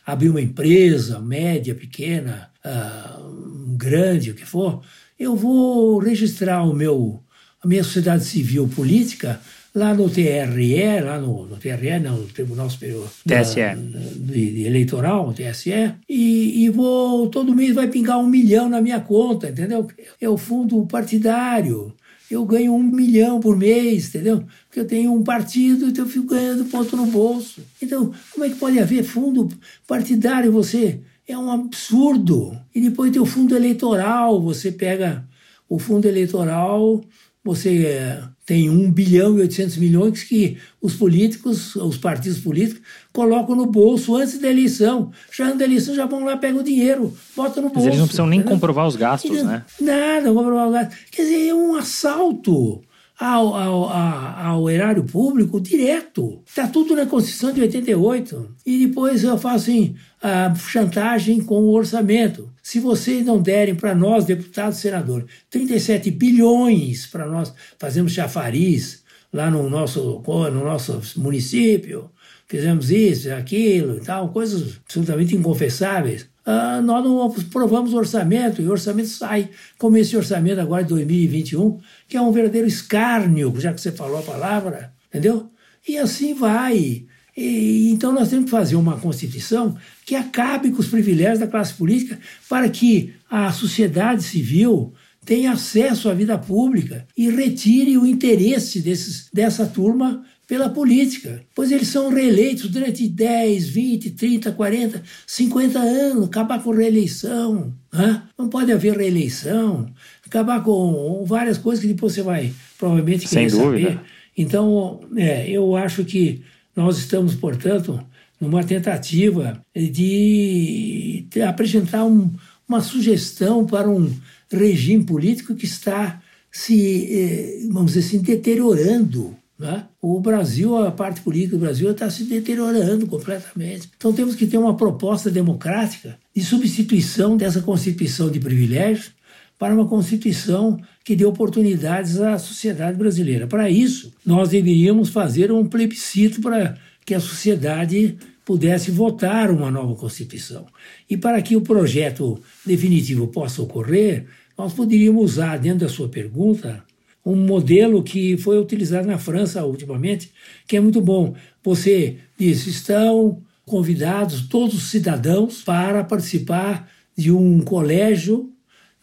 [0.04, 4.82] abrir uma empresa, média, pequena, uh, grande, o que for,
[5.18, 7.22] eu vou registrar o meu,
[7.62, 9.40] a minha sociedade civil política
[9.74, 13.60] lá no TRE, lá no, no TRE, não, no Tribunal Superior TSE.
[13.60, 18.80] Da, de, de Eleitoral, TSE, e, e vou, todo mês vai pingar um milhão na
[18.80, 19.86] minha conta, entendeu?
[20.20, 21.92] É o fundo partidário
[22.30, 24.44] eu ganho um milhão por mês, entendeu?
[24.66, 27.62] Porque eu tenho um partido, então eu fico ganhando ponto no bolso.
[27.80, 29.48] Então, como é que pode haver fundo
[29.86, 30.50] partidário?
[30.52, 32.58] Você é um absurdo.
[32.74, 35.26] E depois tem o fundo eleitoral, você pega
[35.68, 37.02] o fundo eleitoral,
[37.44, 42.80] você é, tem 1 bilhão e 800 milhões que os políticos, os partidos políticos,
[43.12, 45.12] colocam no bolso antes da eleição.
[45.30, 47.74] Já antes da eleição, já vão lá, pegam o dinheiro, botam no bolso.
[47.74, 49.62] Mas eles não precisam nem comprovar os gastos, eles, né?
[49.78, 50.96] Nada, comprovar os gastos.
[51.10, 52.82] Quer dizer, é um assalto
[53.18, 56.42] ao, ao, ao, ao erário público direto.
[56.46, 58.54] Está tudo na Constituição de 88.
[58.66, 62.52] E depois eu faço assim, a chantagem com o orçamento.
[62.62, 69.02] Se vocês não derem para nós, deputados e senadores, 37 bilhões para nós fazemos chafariz
[69.32, 72.10] lá no nosso, no nosso município,
[72.46, 76.28] fizemos isso, aquilo e tal, coisas absolutamente inconfessáveis.
[76.44, 80.90] Ah, nós não provamos o orçamento, e o orçamento sai, como esse orçamento agora de
[80.90, 85.50] 2021, que é um verdadeiro escárnio, já que você falou a palavra, entendeu?
[85.88, 87.06] E assim vai.
[87.36, 91.72] E, então nós temos que fazer uma Constituição que acabe com os privilégios da classe
[91.74, 94.92] política para que a sociedade civil
[95.24, 101.72] tenha acesso à vida pública e retire o interesse desses, dessa turma pela política, pois
[101.72, 107.72] eles são reeleitos durante 10, 20, 30, 40, 50 anos, acabar com reeleição.
[107.92, 108.22] Né?
[108.38, 109.86] Não pode haver reeleição,
[110.26, 113.88] acabar com várias coisas que depois você vai provavelmente querer Sem dúvida.
[113.90, 114.00] saber.
[114.36, 116.42] Então, é, eu acho que
[116.76, 118.04] nós estamos, portanto,
[118.40, 122.30] numa tentativa de apresentar um,
[122.68, 124.12] uma sugestão para um
[124.50, 129.86] regime político que está se, eh, vamos dizer assim, deteriorando né?
[130.00, 133.88] O Brasil, a parte política do Brasil está se deteriorando completamente.
[133.96, 139.12] Então temos que ter uma proposta democrática de substituição dessa constituição de privilégios
[139.58, 143.46] para uma Constituição que dê oportunidades à sociedade brasileira.
[143.46, 149.94] Para isso, nós deveríamos fazer um plebiscito para que a sociedade pudesse votar uma nova
[149.94, 150.66] Constituição.
[151.08, 156.84] E para que o projeto definitivo possa ocorrer, nós poderíamos usar, dentro da sua pergunta,
[157.24, 160.30] um modelo que foi utilizado na França ultimamente,
[160.66, 161.34] que é muito bom.
[161.62, 168.50] Você diz: estão convidados todos os cidadãos para participar de um colégio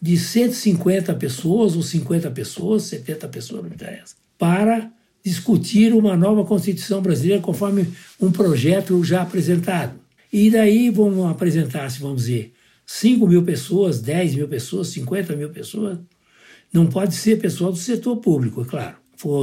[0.01, 4.91] de 150 pessoas, ou 50 pessoas, 70 pessoas, não interessa, para
[5.23, 7.87] discutir uma nova Constituição brasileira conforme
[8.19, 9.99] um projeto já apresentado.
[10.33, 12.53] E daí vão apresentar-se, vamos dizer,
[12.85, 15.99] 5 mil pessoas, 10 mil pessoas, 50 mil pessoas.
[16.73, 18.95] Não pode ser pessoal do setor público, é claro.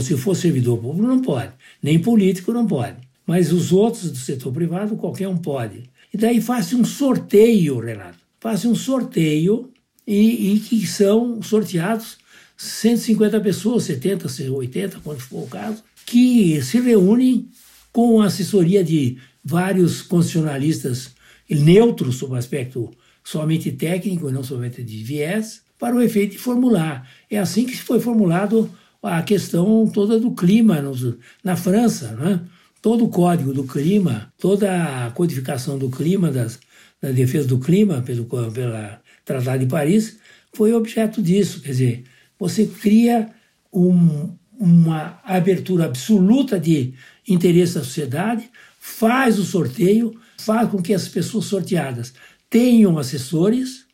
[0.03, 1.53] Se for servidor público, não pode.
[1.83, 2.97] Nem político, não pode.
[3.27, 5.85] Mas os outros do setor privado, qualquer um pode.
[6.13, 8.19] E daí faz um sorteio, Renato.
[8.41, 9.71] Faz um sorteio
[10.07, 12.17] e, e que são sorteados
[12.57, 17.49] 150 pessoas, 70, 80, quando for o caso, que se reúnem
[17.93, 21.15] com a assessoria de vários constitucionalistas
[21.49, 22.91] neutros sob o aspecto
[23.23, 27.09] somente técnico não somente de viés, para o efeito de formular.
[27.31, 28.71] É assim que foi formulado
[29.03, 32.41] a questão toda do clima nos, na França, né?
[32.81, 36.59] Todo o código do clima, toda a codificação do clima, das,
[37.01, 40.19] da defesa do clima pelo pela Tratado de Paris,
[40.53, 41.61] foi objeto disso.
[41.61, 42.05] Quer dizer,
[42.39, 43.31] você cria
[43.73, 46.95] um, uma abertura absoluta de
[47.27, 48.49] interesse da sociedade,
[48.81, 52.15] faz o sorteio, faz com que as pessoas sorteadas
[52.49, 53.88] tenham assessores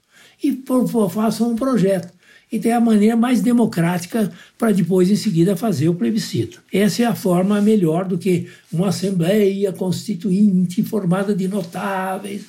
[0.48, 0.62] e
[1.11, 2.12] façam um projeto.
[2.52, 6.62] E tem a maneira mais democrática para depois, em seguida, fazer o plebiscito.
[6.72, 12.42] Essa é a forma melhor do que uma Assembleia Constituinte formada de notáveis.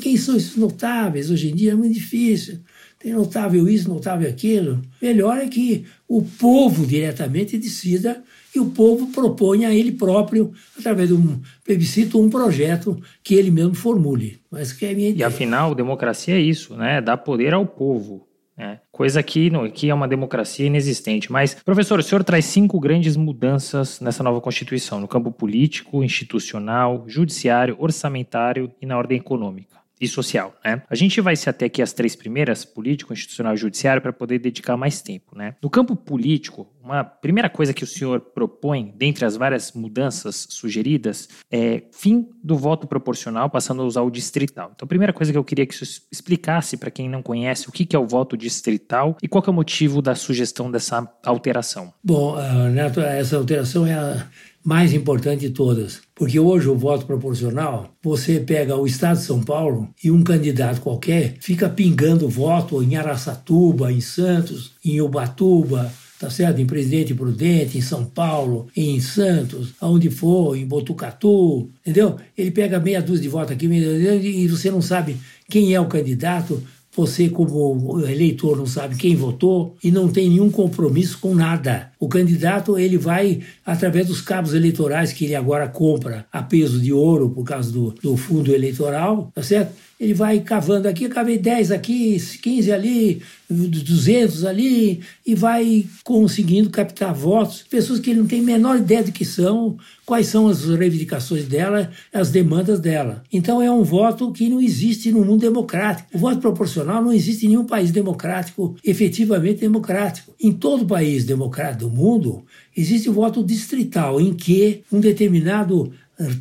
[0.00, 1.30] Quem são esses notáveis?
[1.30, 2.60] Hoje em dia é muito difícil
[3.00, 4.82] tem notável isso, notável aquilo.
[5.00, 8.22] Melhor é que o povo diretamente decida
[8.54, 13.50] e o povo proponha a ele próprio, através de um plebiscito, um projeto que ele
[13.50, 14.40] mesmo formule.
[14.50, 15.22] Mas que é minha ideia.
[15.22, 17.00] E afinal, democracia é isso, né?
[17.00, 18.26] Dá poder ao povo.
[18.56, 18.80] Né?
[18.92, 21.32] Coisa que, não, que é uma democracia inexistente.
[21.32, 27.04] Mas, professor, o senhor traz cinco grandes mudanças nessa nova Constituição, no campo político, institucional,
[27.06, 30.82] judiciário, orçamentário e na ordem econômica e social, né?
[30.88, 34.38] A gente vai se até aqui as três primeiras, político, institucional e judiciário, para poder
[34.38, 35.54] dedicar mais tempo, né?
[35.62, 41.28] No campo político, uma primeira coisa que o senhor propõe, dentre as várias mudanças sugeridas,
[41.50, 44.72] é fim do voto proporcional, passando a usar o distrital.
[44.74, 47.72] Então, a primeira coisa que eu queria que o explicasse para quem não conhece o
[47.72, 51.92] que é o voto distrital e qual é o motivo da sugestão dessa alteração.
[52.02, 54.26] Bom, uh, Neto, essa alteração é a
[54.64, 56.00] mais importante de todas.
[56.14, 60.80] Porque hoje o voto proporcional, você pega o estado de São Paulo e um candidato
[60.80, 66.60] qualquer fica pingando voto em Araçatuba, em Santos, em Ubatuba, tá certo?
[66.60, 72.16] Em Presidente Prudente, em São Paulo, em Santos, aonde for, em Botucatu, entendeu?
[72.36, 75.16] Ele pega meia dúzia de votos aqui e você não sabe
[75.48, 76.62] quem é o candidato,
[76.94, 81.92] você, como eleitor, não sabe quem votou e não tem nenhum compromisso com nada.
[81.98, 86.92] O candidato ele vai através dos cabos eleitorais que ele agora compra a peso de
[86.92, 89.72] ouro por causa do, do fundo eleitoral, tá certo?
[90.00, 96.70] Ele vai cavando aqui, eu cavei 10 aqui, 15 ali, 200 ali, e vai conseguindo
[96.70, 100.48] captar votos, pessoas que ele não tem a menor ideia de que são, quais são
[100.48, 103.22] as reivindicações dela, as demandas dela.
[103.30, 106.08] Então é um voto que não existe no mundo democrático.
[106.14, 110.32] O voto proporcional não existe em nenhum país democrático, efetivamente democrático.
[110.40, 112.42] Em todo país democrático do mundo,
[112.74, 115.92] existe o voto distrital, em que um determinado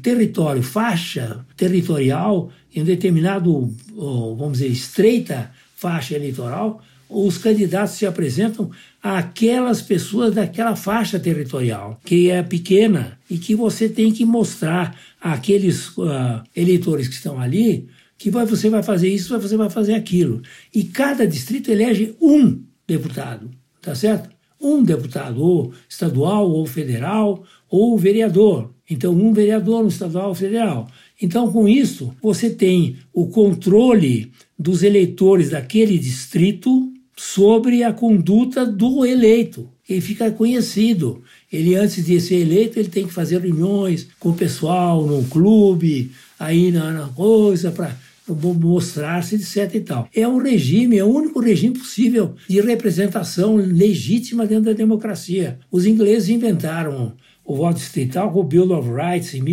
[0.02, 8.70] território, faixa territorial, em determinado, vamos dizer, estreita faixa eleitoral, os candidatos se apresentam
[9.02, 15.90] àquelas pessoas daquela faixa territorial, que é pequena, e que você tem que mostrar àqueles
[15.98, 20.42] uh, eleitores que estão ali que vai, você vai fazer isso, você vai fazer aquilo.
[20.76, 23.50] E cada distrito elege um deputado,
[23.82, 24.30] tá certo?
[24.62, 28.72] Um deputado, ou estadual, ou federal, ou vereador.
[28.90, 30.90] Então, um vereador no estadual ou federal.
[31.22, 39.06] Então, com isso, você tem o controle dos eleitores daquele distrito sobre a conduta do
[39.06, 39.70] eleito.
[39.90, 41.22] Ele fica conhecido.
[41.52, 46.12] Ele, antes de ser eleito, ele tem que fazer reuniões com o pessoal no clube,
[46.40, 47.94] aí na, na coisa, para
[48.28, 50.08] mostrar-se, etc e tal.
[50.16, 55.60] É um regime, é o único regime possível de representação legítima dentro da democracia.
[55.70, 59.44] Os ingleses inventaram o voto distrital com o Bill of Rights em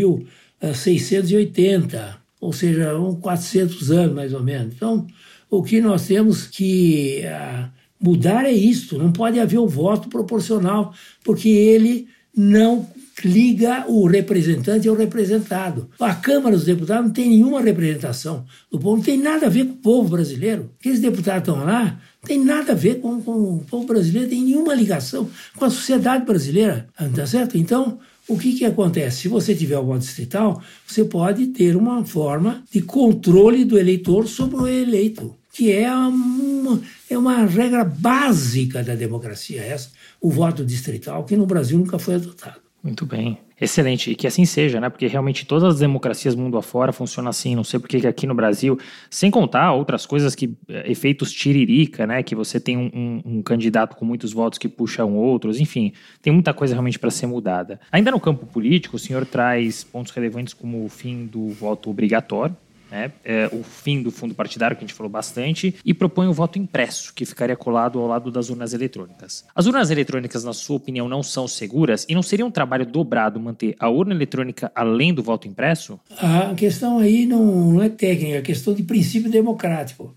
[0.62, 4.74] 1680, ou seja, uns 400 anos mais ou menos.
[4.74, 5.06] Então,
[5.50, 10.92] o que nós temos que uh, Mudar é isto, não pode haver o voto proporcional,
[11.24, 12.86] porque ele não
[13.24, 15.88] liga o representante ao representado.
[15.98, 19.64] A Câmara dos Deputados não tem nenhuma representação do povo, não tem nada a ver
[19.64, 20.70] com o povo brasileiro.
[20.78, 24.42] Aqueles deputados estão lá, não tem nada a ver com, com o povo brasileiro, tem
[24.42, 27.56] nenhuma ligação com a sociedade brasileira, tá certo?
[27.56, 27.98] Então,
[28.28, 29.22] o que, que acontece?
[29.22, 34.26] Se você tiver o voto distrital, você pode ter uma forma de controle do eleitor
[34.26, 39.88] sobre o eleito que é uma, é uma regra básica da democracia, essa,
[40.20, 42.60] o voto distrital, que no Brasil nunca foi adotado.
[42.84, 43.38] Muito bem.
[43.58, 44.90] Excelente, e que assim seja, né?
[44.90, 47.56] Porque realmente todas as democracias mundo afora funcionam assim.
[47.56, 48.78] Não sei porque aqui no Brasil,
[49.08, 52.22] sem contar outras coisas que eh, efeitos tiririca, né?
[52.22, 56.32] Que você tem um, um, um candidato com muitos votos que puxam outros, enfim, tem
[56.32, 57.80] muita coisa realmente para ser mudada.
[57.90, 62.54] Ainda no campo político, o senhor traz pontos relevantes como o fim do voto obrigatório,
[62.90, 66.32] né, é, o fim do fundo partidário, que a gente falou bastante, e propõe o
[66.32, 69.44] voto impresso, que ficaria colado ao lado das urnas eletrônicas.
[69.54, 73.40] As urnas eletrônicas, na sua opinião, não são seguras e não seria um trabalho dobrado
[73.40, 75.98] manter a urna eletrônica além do voto impresso?
[76.18, 80.14] A questão aí não, é técnica, é questão de princípio democrático.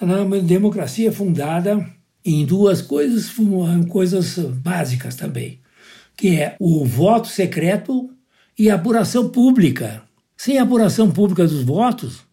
[0.00, 0.06] A
[0.40, 1.86] democracia é fundada
[2.24, 3.32] em duas coisas,
[3.88, 5.60] coisas básicas também,
[6.16, 8.10] que é o voto secreto
[8.58, 10.05] e a apuração pública.
[10.36, 12.26] Sem apuração pública dos votos,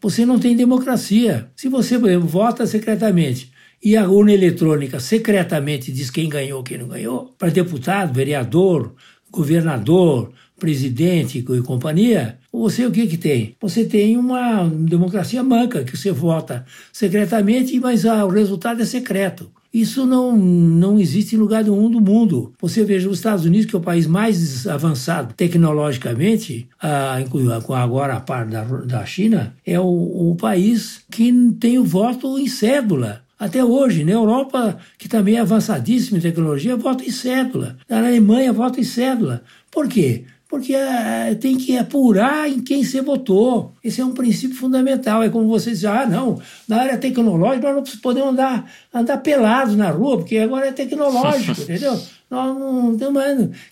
[0.00, 1.50] você não tem democracia.
[1.54, 3.52] Se você, por exemplo, vota secretamente
[3.82, 8.94] e a urna eletrônica secretamente diz quem ganhou, quem não ganhou, para deputado, vereador,
[9.30, 13.56] governador, presidente e companhia, você o que que tem?
[13.60, 19.50] Você tem uma democracia manca, que você vota secretamente, mas ah, o resultado é secreto.
[19.72, 22.52] Isso não, não existe em lugar nenhum do mundo.
[22.60, 28.46] Você veja os Estados Unidos, que é o país mais avançado tecnologicamente, agora a par
[28.46, 33.22] da, da China, é o, o país que tem o voto em cédula.
[33.38, 37.78] Até hoje, na Europa, que também é avançadíssima em tecnologia, voto em cédula.
[37.88, 39.42] Na Alemanha, voto em cédula.
[39.70, 40.24] Por quê?
[40.50, 43.72] Porque é, tem que apurar em quem você votou.
[43.84, 45.22] Esse é um princípio fundamental.
[45.22, 49.76] É como você diz, ah, não, na área tecnológica nós não podemos andar, andar pelados
[49.76, 51.96] na rua, porque agora é tecnológico, entendeu?
[52.28, 53.22] Nós não estamos.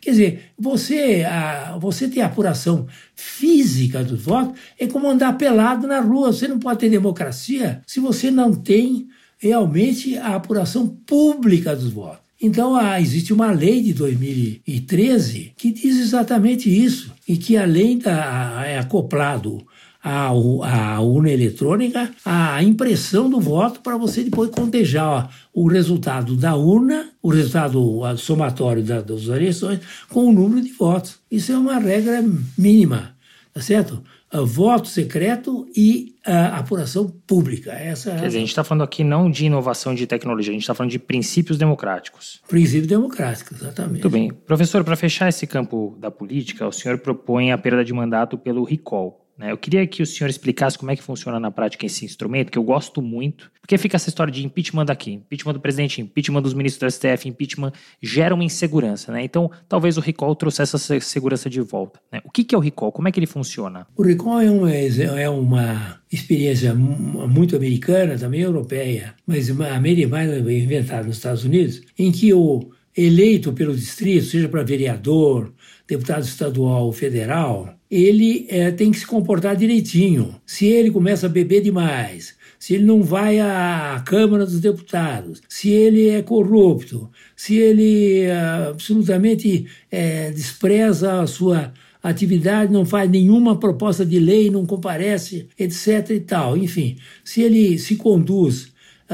[0.01, 6.01] Quer dizer, você, a, você ter apuração física dos votos é como andar pelado na
[6.01, 6.33] rua.
[6.33, 12.28] Você não pode ter democracia se você não tem realmente a apuração pública dos votos.
[12.41, 18.65] Então, ah, existe uma lei de 2013 que diz exatamente isso, e que além da
[18.65, 19.67] é acoplado
[20.03, 26.37] à, à urna eletrônica, a impressão do voto para você depois contejar ó, o resultado
[26.37, 31.19] da urna, o resultado somatório da, das eleições, com o número de votos.
[31.29, 32.25] Isso é uma regra
[32.57, 33.17] mínima,
[33.53, 34.01] tá certo?
[34.33, 37.73] Voto secreto e apuração pública.
[37.73, 40.63] Essa Quer dizer, a gente está falando aqui não de inovação de tecnologia, a gente
[40.63, 42.43] está falando de princípios democráticos.
[42.47, 43.93] Princípios democráticos, exatamente.
[43.93, 44.31] Muito bem.
[44.31, 48.65] Professor, para fechar esse campo da política, o senhor propõe a perda de mandato pelo
[48.65, 49.25] recall.
[49.39, 49.53] Né?
[49.53, 52.59] Eu queria que o senhor explicasse como é que funciona na prática esse instrumento, que
[52.59, 56.55] eu gosto muito, porque fica essa história de impeachment daqui, impeachment do presidente, impeachment dos
[56.55, 57.73] ministros do STF, impeachment
[58.03, 59.13] gera uma insegurança.
[59.13, 59.23] Né?
[59.23, 62.01] Então, talvez o recall trouxesse essa segurança de volta.
[62.11, 62.21] Né?
[62.25, 62.91] O que, que é o recall?
[62.91, 63.87] Como é que ele funciona?
[63.97, 71.17] O recall é uma, é uma experiência muito americana, também europeia, mas mais inventada nos
[71.17, 75.53] Estados Unidos, em que o eleito pelo distrito, seja para vereador,
[75.87, 80.35] deputado estadual ou federal, ele é, tem que se comportar direitinho.
[80.45, 85.71] Se ele começa a beber demais, se ele não vai à Câmara dos Deputados, se
[85.71, 91.73] ele é corrupto, se ele é, absolutamente é, despreza a sua
[92.03, 96.11] atividade, não faz nenhuma proposta de lei, não comparece, etc.
[96.11, 96.57] e tal.
[96.57, 98.73] Enfim, se ele se conduz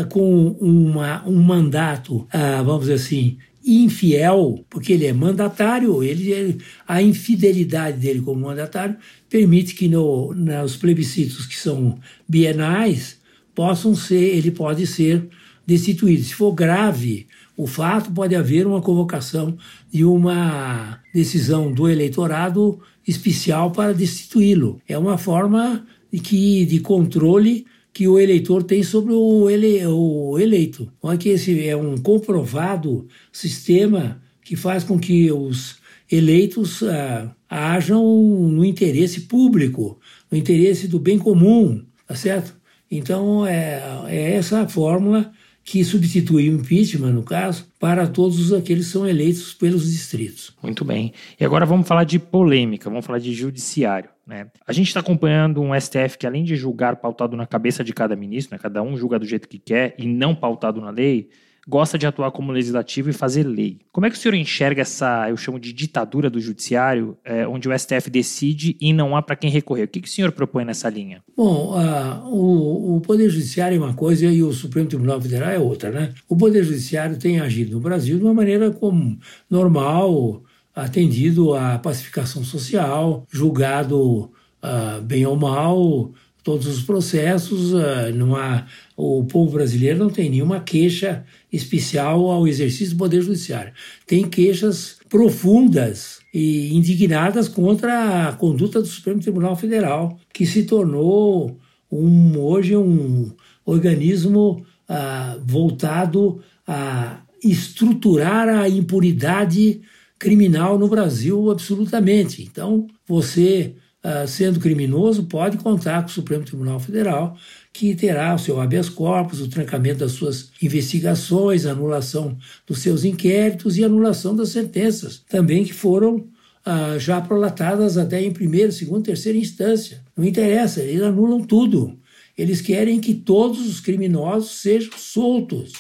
[0.09, 7.01] com uma, um mandato, uh, vamos dizer assim, infiel, porque ele é mandatário, ele, a
[7.01, 8.97] infidelidade dele como mandatário
[9.29, 11.99] permite que no, nos plebiscitos que são
[12.29, 13.19] bienais
[13.55, 15.29] possam ser, ele pode ser
[15.67, 16.23] destituído.
[16.23, 19.57] Se for grave o fato, pode haver uma convocação
[19.91, 24.81] de uma decisão do eleitorado especial para destituí-lo.
[24.89, 27.65] É uma forma de, que, de controle
[27.95, 30.93] que o eleitor tem sobre o, ele, o eleito.
[31.01, 35.77] Olha que esse é um comprovado sistema que faz com que os
[36.11, 39.99] eleitos ah, hajam no interesse público,
[40.31, 42.55] no interesse do bem comum, tá certo?
[42.91, 45.33] Então é, é essa a fórmula
[45.65, 50.55] que substitui o impeachment, no caso, para todos aqueles que são eleitos pelos distritos.
[50.63, 51.13] Muito bem.
[51.41, 54.11] E agora vamos falar de polêmica, vamos falar de judiciário.
[54.27, 54.47] Né?
[54.67, 58.15] A gente está acompanhando um STF que, além de julgar pautado na cabeça de cada
[58.15, 61.31] ministro, né, cada um julga do jeito que quer e não pautado na lei,
[61.67, 63.79] gosta de atuar como legislativo e fazer lei.
[63.93, 67.69] Como é que o senhor enxerga essa, eu chamo de ditadura do judiciário, é, onde
[67.69, 69.85] o STF decide e não há para quem recorrer?
[69.85, 71.23] O que, que, o senhor propõe nessa linha?
[71.37, 75.59] Bom, uh, o, o, Poder Judiciário é uma coisa e o Supremo Tribunal Federal é
[75.59, 76.13] outra, né?
[76.29, 79.19] O Poder Judiciário tem agido no Brasil de uma maneira como
[79.51, 80.43] normal,
[80.75, 84.31] atendido à pacificação social, julgado
[84.65, 86.13] uh, bem ou mal
[86.45, 92.47] todos os processos, uh, não há, o povo brasileiro não tem nenhuma queixa especial ao
[92.47, 93.73] exercício do Poder Judiciário.
[94.07, 101.59] Tem queixas profundas e indignadas contra a conduta do Supremo Tribunal Federal, que se tornou
[101.91, 103.33] um, hoje um
[103.65, 109.81] organismo uh, voltado a estruturar a impunidade
[110.19, 112.43] criminal no Brasil absolutamente.
[112.43, 113.75] Então, você
[114.05, 117.37] uh, sendo criminoso, pode contar com o Supremo Tribunal Federal,
[117.73, 122.37] que terá o seu habeas corpus, o trancamento das suas investigações, anulação
[122.67, 128.33] dos seus inquéritos e anulação das sentenças, também que foram uh, já prolatadas até em
[128.33, 130.03] primeira, segunda, terceira instância.
[130.17, 131.99] Não interessa, eles anulam tudo.
[132.37, 135.73] Eles querem que todos os criminosos sejam soltos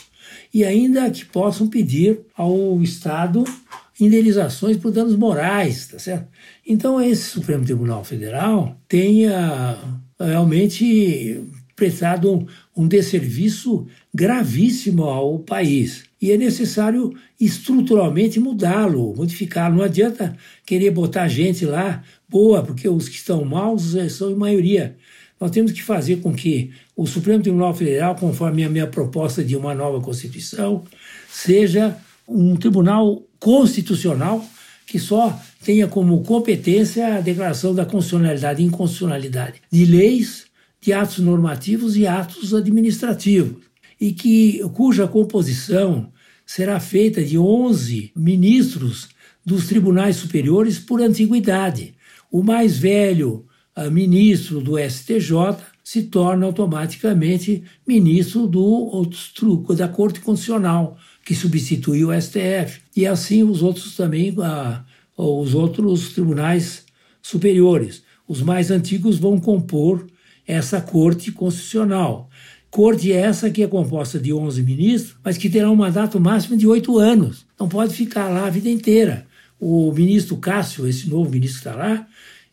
[0.53, 3.45] e ainda que possam pedir ao Estado
[4.01, 6.29] indenizações por danos morais, tá certo?
[6.67, 9.79] Então esse Supremo Tribunal Federal tenha
[10.19, 11.41] realmente
[11.77, 16.05] prestado um, um desserviço gravíssimo ao país.
[16.21, 19.77] E é necessário estruturalmente mudá-lo, modificá-lo.
[19.77, 24.37] Não adianta querer botar gente lá boa, porque os que estão maus eh, são em
[24.37, 24.97] maioria.
[25.41, 29.57] Nós temos que fazer com que o Supremo Tribunal Federal, conforme a minha proposta de
[29.57, 30.85] uma nova Constituição,
[31.29, 31.97] seja
[32.29, 34.45] um tribunal constitucional
[34.87, 40.47] que só tenha como competência a declaração da constitucionalidade e inconstitucionalidade de leis,
[40.81, 43.65] de atos normativos e atos administrativos,
[44.01, 46.13] e que cuja composição
[46.45, 49.09] será feita de 11 ministros
[49.45, 51.95] dos tribunais superiores por antiguidade.
[52.31, 53.47] O mais velho
[53.91, 59.07] ministro do STJ se torna automaticamente ministro do,
[59.77, 62.81] da Corte Constitucional, que substitui o STF.
[62.95, 64.85] E assim os outros também, ah,
[65.17, 66.85] os outros tribunais
[67.23, 68.03] superiores.
[68.29, 70.07] Os mais antigos vão compor
[70.47, 72.29] essa Corte Constitucional.
[72.71, 76.67] Corte essa que é composta de 11 ministros, mas que terá um mandato máximo de
[76.67, 77.47] oito anos.
[77.59, 79.27] Não pode ficar lá a vida inteira.
[79.61, 82.07] O ministro Cássio, esse novo ministro que está lá,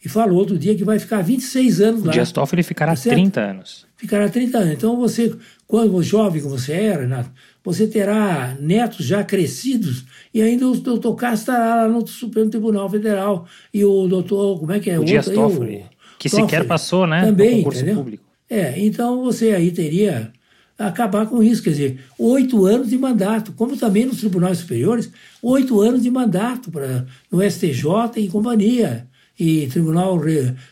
[0.04, 2.10] e falou outro dia que vai ficar 26 anos o lá.
[2.12, 3.86] O Dias Toffoli ficará tá 30 anos.
[3.98, 4.74] Ficará 30 anos.
[4.74, 5.36] Então você,
[5.68, 7.32] quando jovem que você era, Renato,
[7.64, 12.90] você terá netos já crescidos e ainda o doutor Castro estará lá no Supremo Tribunal
[12.90, 14.98] Federal e o doutor, como é que é?
[14.98, 15.84] O, o Dias Toffoli, o,
[16.18, 17.98] que Toffoli, sequer passou, né, também, no concurso entendeu?
[17.98, 18.24] público.
[18.50, 20.32] É, então você aí teria
[20.78, 25.80] acabar com isso, quer dizer, oito anos de mandato, como também nos tribunais superiores, oito
[25.80, 27.86] anos de mandato para no STJ
[28.18, 29.08] e companhia
[29.40, 30.20] e Tribunal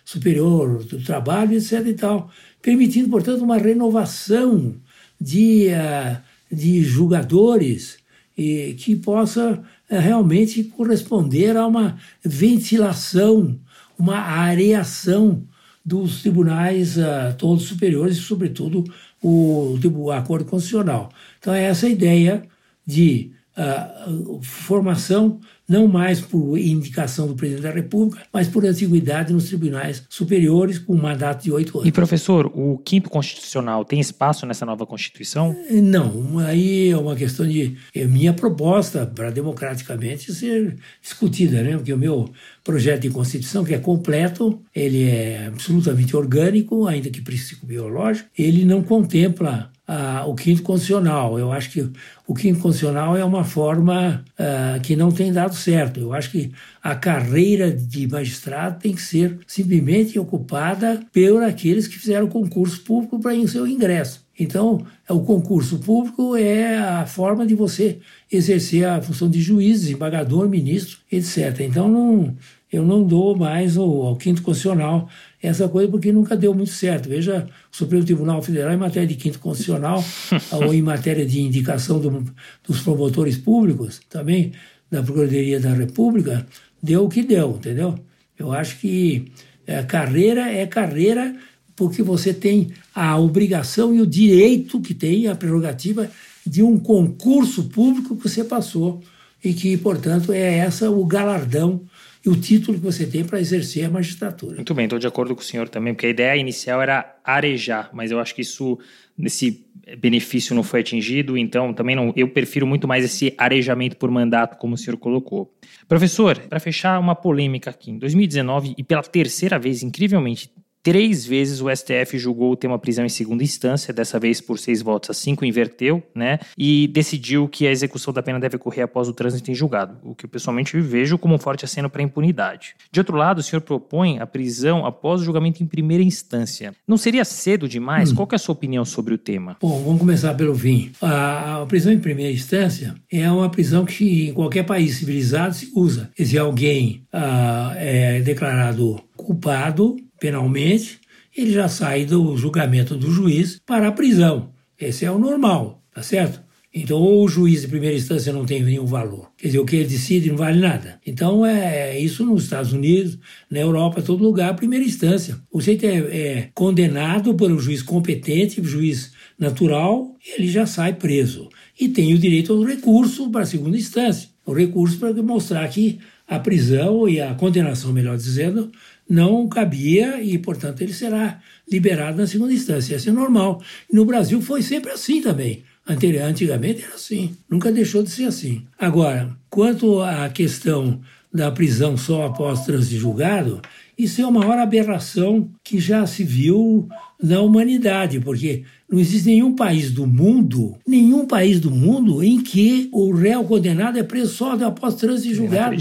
[0.04, 1.86] Superior do Trabalho, etc.
[1.88, 2.30] e tal,
[2.62, 4.76] permitindo, portanto, uma renovação
[5.20, 6.18] de uh,
[6.52, 7.98] de julgadores
[8.38, 13.60] e que possa eh, realmente corresponder a uma ventilação,
[13.98, 15.44] uma areação
[15.84, 18.84] dos tribunais uh, todos superiores sobretudo,
[19.22, 21.10] o, acordo constitucional.
[21.40, 22.44] Então, é essa ideia
[22.86, 25.40] de uh, formação
[25.70, 30.94] não mais por indicação do presidente da República, mas por antiguidade nos tribunais superiores, com
[30.94, 31.88] um mandato de oito anos.
[31.88, 35.56] E, professor, o quinto constitucional tem espaço nessa nova Constituição?
[35.70, 37.78] Não, aí é uma questão de.
[37.94, 41.76] É minha proposta para democraticamente ser discutida, né?
[41.76, 42.30] Porque o meu
[42.64, 48.82] projeto de Constituição, que é completo, ele é absolutamente orgânico, ainda que psicobiológico, ele não
[48.82, 51.40] contempla ah, o quinto constitucional.
[51.40, 51.90] Eu acho que
[52.28, 56.00] o quinto constitucional é uma forma ah, que não tem dado certo.
[56.00, 56.52] Eu acho que
[56.84, 63.20] a carreira de magistrado tem que ser simplesmente ocupada por aqueles que fizeram concurso público
[63.20, 64.24] para seu ingresso.
[64.40, 67.98] Então, o concurso público é a forma de você
[68.32, 71.62] exercer a função de juiz, desembargador, ministro, etc.
[71.62, 72.36] Então, não,
[72.72, 75.10] eu não dou mais ao, ao quinto constitucional
[75.42, 77.10] essa coisa porque nunca deu muito certo.
[77.10, 80.04] Veja o Supremo Tribunal Federal em matéria de quinto constitucional
[80.52, 82.24] ou em matéria de indicação do,
[82.68, 84.52] dos promotores públicos, também
[84.92, 86.46] da Procuradoria da República,
[86.82, 87.98] deu o que deu, entendeu?
[88.38, 89.32] Eu acho que
[89.68, 91.36] é, carreira é carreira
[91.76, 96.10] porque você tem a obrigação e o direito que tem, a prerrogativa
[96.46, 99.02] de um concurso público que você passou
[99.44, 101.82] e que, portanto, é essa o galardão
[102.26, 104.56] e o título que você tem para exercer a magistratura.
[104.56, 107.90] Muito bem, estou de acordo com o senhor também, porque a ideia inicial era arejar,
[107.94, 108.78] mas eu acho que isso,
[109.18, 109.66] esse
[109.98, 114.58] benefício não foi atingido, então também não, eu prefiro muito mais esse arejamento por mandato,
[114.58, 115.54] como o senhor colocou.
[115.88, 120.52] Professor, para fechar uma polêmica aqui, em 2019 e pela terceira vez, incrivelmente,
[120.82, 124.82] Três vezes o STF julgou o tema prisão em segunda instância, dessa vez por seis
[124.82, 126.40] votos a cinco, inverteu, né?
[126.58, 130.16] E decidiu que a execução da pena deve ocorrer após o trânsito em julgado, o
[130.16, 132.76] que eu pessoalmente vejo como um forte aceno para a impunidade.
[132.92, 136.74] De outro lado, o senhor propõe a prisão após o julgamento em primeira instância.
[136.88, 138.12] Não seria cedo demais?
[138.12, 138.16] Hum.
[138.16, 139.58] Qual é a sua opinião sobre o tema?
[139.62, 140.92] Bom, vamos começar pelo fim.
[141.02, 145.72] A, a prisão em primeira instância é uma prisão que em qualquer país civilizado se
[145.76, 146.10] usa.
[146.18, 151.00] Se alguém ah, é declarado culpado penalmente,
[151.36, 154.52] ele já sai do julgamento do juiz para a prisão.
[154.80, 156.42] Esse é o normal, tá certo?
[156.72, 159.32] Então, ou o juiz de primeira instância não tem nenhum valor.
[159.36, 161.00] Quer dizer, o que ele decide não vale nada.
[161.06, 163.18] Então, é isso nos Estados Unidos,
[163.50, 165.40] na Europa, todo lugar, primeira instância.
[165.52, 171.50] O é, é condenado por um juiz competente, juiz natural, ele já sai preso.
[171.80, 174.30] E tem o direito ao recurso para a segunda instância.
[174.46, 175.98] O recurso para mostrar que
[176.28, 178.72] a prisão e a condenação, melhor dizendo,
[179.10, 181.40] não cabia e, portanto, ele será
[181.70, 182.96] liberado na segunda instância.
[182.96, 183.62] Isso é normal.
[183.92, 185.64] No Brasil foi sempre assim também.
[185.88, 188.64] Antigamente era assim, nunca deixou de ser assim.
[188.78, 191.02] Agora, quanto à questão
[191.34, 193.60] da prisão só após trânsito julgado,
[193.98, 196.88] isso é uma maior aberração que já se viu
[197.22, 202.88] na humanidade, porque não existe nenhum país do mundo, nenhum país do mundo em que
[202.94, 205.76] o réu condenado é preso só após trânsito julgado.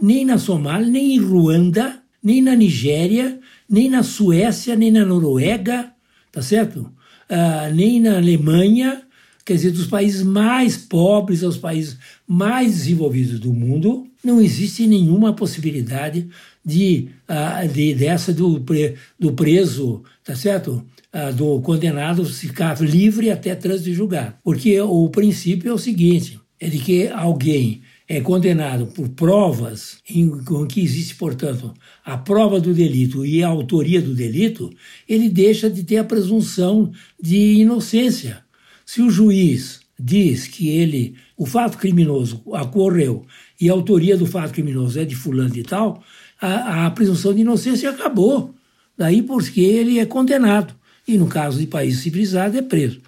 [0.00, 5.92] Nem na Somália, nem em Ruanda, nem na Nigéria, nem na Suécia, nem na Noruega,
[6.30, 6.80] tá certo?
[7.30, 9.02] Uh, nem na Alemanha,
[9.44, 11.96] quer dizer, dos países mais pobres aos países
[12.26, 16.28] mais desenvolvidos do mundo, não existe nenhuma possibilidade
[16.64, 18.62] de, uh, de dessa do,
[19.18, 20.84] do preso, tá certo?
[21.12, 24.34] Uh, do condenado ficar livre até trânsito julgado.
[24.44, 27.80] Porque o princípio é o seguinte, é de que alguém
[28.10, 31.72] é condenado por provas em, em que existe, portanto,
[32.04, 34.68] a prova do delito e a autoria do delito,
[35.08, 36.90] ele deixa de ter a presunção
[37.22, 38.42] de inocência.
[38.84, 43.24] Se o juiz diz que ele, o fato criminoso ocorreu
[43.60, 46.02] e a autoria do fato criminoso é de fulano e tal,
[46.40, 48.52] a, a presunção de inocência acabou.
[48.98, 50.74] Daí porque ele é condenado.
[51.06, 53.00] E no caso de país civilizado é preso.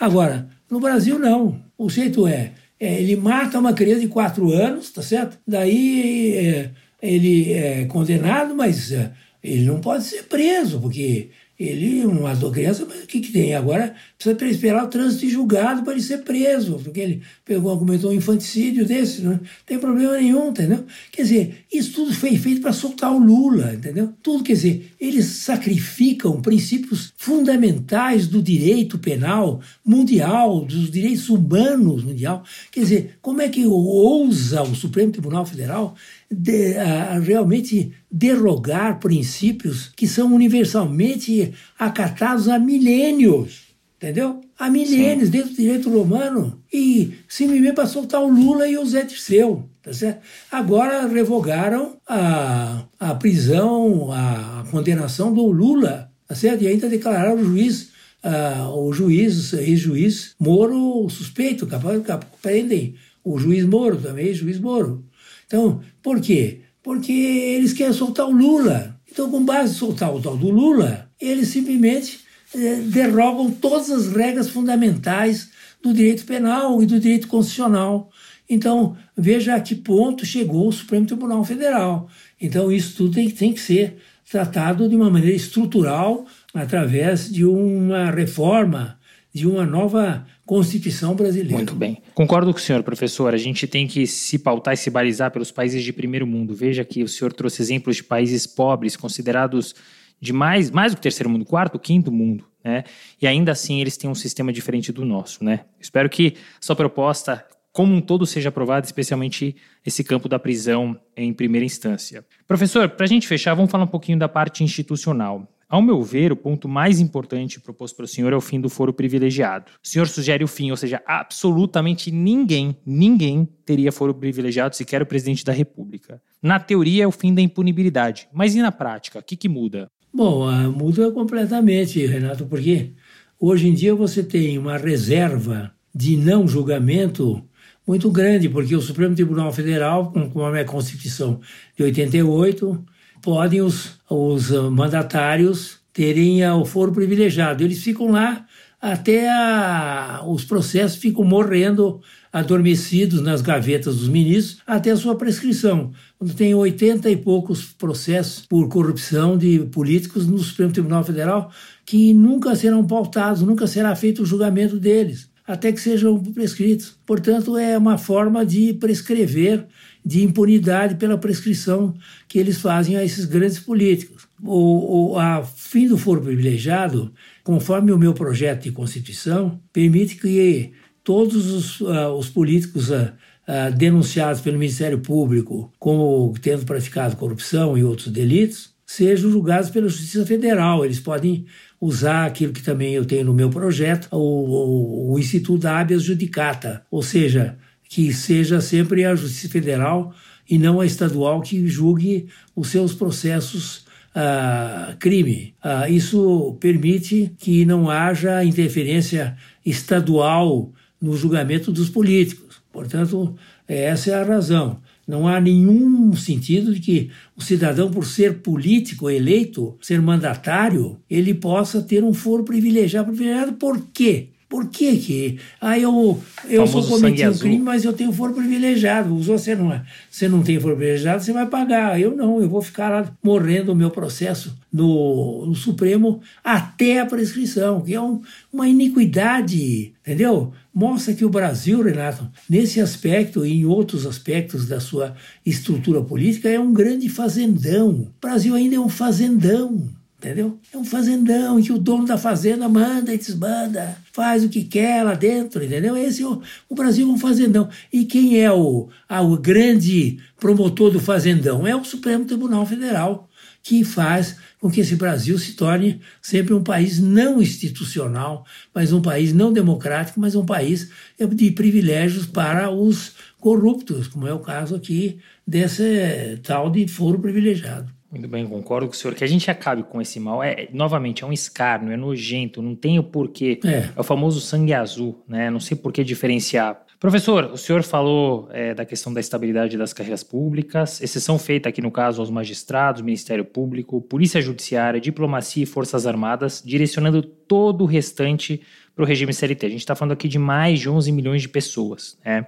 [0.00, 1.60] Agora, no Brasil não.
[1.76, 5.38] O jeito é é, ele mata uma criança de quatro anos, tá certo?
[5.46, 6.70] Daí é,
[7.02, 9.12] ele é condenado, mas é,
[9.42, 13.54] ele não pode ser preso, porque ele matou criança, mas o que, que tem?
[13.54, 18.10] Agora precisa esperar o trânsito de julgado para ele ser preso, porque ele pegou, cometeu
[18.10, 20.84] um infanticídio desse, não tem problema nenhum, entendeu?
[21.10, 24.12] Quer dizer, isso tudo foi feito para soltar o Lula, entendeu?
[24.22, 32.44] Tudo, quer dizer, eles sacrificam princípios fundamentais do direito penal mundial, dos direitos humanos mundial.
[32.70, 35.94] Quer dizer, como é que ousa o Supremo Tribunal Federal
[36.30, 44.40] de, a, realmente derrogar princípios que são universalmente acatados há milênios, entendeu?
[44.58, 45.32] Há milênios Sim.
[45.32, 49.68] dentro do direito romano e simplesmente para soltar o Lula e o Zé Dirceu.
[49.82, 50.20] Tá certo?
[50.50, 56.64] Agora revogaram a, a prisão, a, a condenação do Lula, tá certo?
[56.64, 63.38] e ainda declararam o juiz Uh, o juiz, ex-juiz Moro suspeito, capaz, capaz, prendem o
[63.38, 65.04] juiz Moro também, juiz Moro.
[65.46, 66.60] Então, por quê?
[66.82, 68.98] Porque eles querem soltar o Lula.
[69.10, 72.20] Então, com base em soltar o tal do Lula, eles simplesmente
[72.54, 75.50] eh, derrogam todas as regras fundamentais
[75.82, 78.10] do direito penal e do direito constitucional.
[78.48, 82.08] Então, veja a que ponto chegou o Supremo Tribunal Federal.
[82.40, 83.96] Então, isso tudo tem, tem que ser
[84.30, 88.98] tratado de uma maneira estrutural através de uma reforma,
[89.32, 91.56] de uma nova Constituição brasileira.
[91.56, 92.00] Muito bem.
[92.14, 93.34] Concordo com o senhor, professor.
[93.34, 96.54] A gente tem que se pautar e se balizar pelos países de primeiro mundo.
[96.54, 99.74] Veja que o senhor trouxe exemplos de países pobres, considerados
[100.20, 102.84] de mais, mais do que terceiro mundo, quarto, quinto mundo, né?
[103.20, 105.64] E ainda assim eles têm um sistema diferente do nosso, né?
[105.80, 111.30] Espero que sua proposta como um todo seja aprovada, especialmente esse campo da prisão em
[111.34, 112.24] primeira instância.
[112.48, 115.46] Professor, para a gente fechar, vamos falar um pouquinho da parte institucional.
[115.68, 118.92] Ao meu ver, o ponto mais importante proposto pelo senhor é o fim do foro
[118.92, 119.72] privilegiado.
[119.84, 125.06] O senhor sugere o fim, ou seja, absolutamente ninguém, ninguém teria foro privilegiado sequer o
[125.06, 126.22] presidente da República.
[126.40, 129.18] Na teoria é o fim da impunibilidade, mas e na prática?
[129.18, 129.90] O que, que muda?
[130.14, 132.92] Bom, muda completamente, Renato, porque
[133.40, 137.44] hoje em dia você tem uma reserva de não julgamento
[137.84, 141.40] muito grande, porque o Supremo Tribunal Federal, com a Constituição
[141.76, 142.84] de 88,
[143.26, 147.64] podem os, os mandatários terem o foro privilegiado.
[147.64, 148.46] Eles ficam lá
[148.80, 152.00] até a, os processos ficam morrendo
[152.32, 155.90] adormecidos nas gavetas dos ministros até a sua prescrição.
[156.36, 161.50] Tem 80 e poucos processos por corrupção de políticos no Supremo Tribunal Federal
[161.84, 166.96] que nunca serão pautados, nunca será feito o julgamento deles, até que sejam prescritos.
[167.04, 169.66] Portanto, é uma forma de prescrever
[170.06, 171.92] de impunidade pela prescrição
[172.28, 174.28] que eles fazem a esses grandes políticos.
[174.40, 180.72] O, o a fim do foro privilegiado, conforme o meu projeto de Constituição, permite que
[181.02, 183.12] todos os, uh, os políticos uh,
[183.48, 189.88] uh, denunciados pelo Ministério Público como tendo praticado corrupção e outros delitos sejam julgados pela
[189.88, 190.84] Justiça Federal.
[190.84, 191.46] Eles podem
[191.80, 196.86] usar aquilo que também eu tenho no meu projeto, o, o, o Instituto Habeas Judicata,
[196.92, 200.14] ou seja, que seja sempre a Justiça Federal
[200.48, 203.84] e não a estadual que julgue os seus processos
[204.14, 205.54] uh, crime.
[205.64, 212.62] Uh, isso permite que não haja interferência estadual no julgamento dos políticos.
[212.72, 214.80] Portanto, essa é a razão.
[215.06, 221.32] Não há nenhum sentido de que o cidadão, por ser político eleito, ser mandatário, ele
[221.32, 223.08] possa ter um foro privilegiado.
[223.08, 224.30] Privilegiado por quê?
[224.48, 225.38] Por que que...
[225.60, 229.16] Ah, eu, eu sou cometi um crime, mas eu tenho foro privilegiado.
[229.18, 229.82] Você não, é.
[230.08, 232.00] você não tem foro privilegiado, você vai pagar.
[232.00, 237.06] Eu não, eu vou ficar lá morrendo o meu processo no, no Supremo até a
[237.06, 238.20] prescrição, que é um,
[238.52, 240.52] uma iniquidade, entendeu?
[240.72, 246.48] Mostra que o Brasil, Renato, nesse aspecto e em outros aspectos da sua estrutura política,
[246.48, 247.90] é um grande fazendão.
[247.90, 249.88] O Brasil ainda é um fazendão
[250.18, 250.58] entendeu?
[250.72, 254.64] É um fazendão em que o dono da fazenda manda e desmanda, faz o que
[254.64, 255.96] quer lá dentro, entendeu?
[255.96, 257.68] Esse é o, o Brasil é um fazendão.
[257.92, 261.66] E quem é o, a, o grande promotor do fazendão?
[261.66, 263.28] É o Supremo Tribunal Federal,
[263.62, 269.02] que faz com que esse Brasil se torne sempre um país não institucional, mas um
[269.02, 270.90] país não democrático, mas um país
[271.34, 277.95] de privilégios para os corruptos, como é o caso aqui desse tal de foro privilegiado.
[278.10, 279.14] Muito bem, concordo com o senhor.
[279.14, 282.74] Que a gente acabe com esse mal é, novamente, é um escárnio, é nojento, não
[282.74, 283.60] tem o porquê.
[283.64, 285.50] É, é o famoso sangue azul, né?
[285.50, 286.86] Não sei por que diferenciar.
[286.98, 291.82] Professor, o senhor falou é, da questão da estabilidade das carreiras públicas, exceção feita aqui
[291.82, 297.86] no caso aos magistrados, Ministério Público, Polícia Judiciária, Diplomacia e Forças Armadas, direcionando todo o
[297.86, 298.62] restante
[298.94, 299.66] para o regime CLT.
[299.66, 302.46] A gente está falando aqui de mais de 11 milhões de pessoas, né?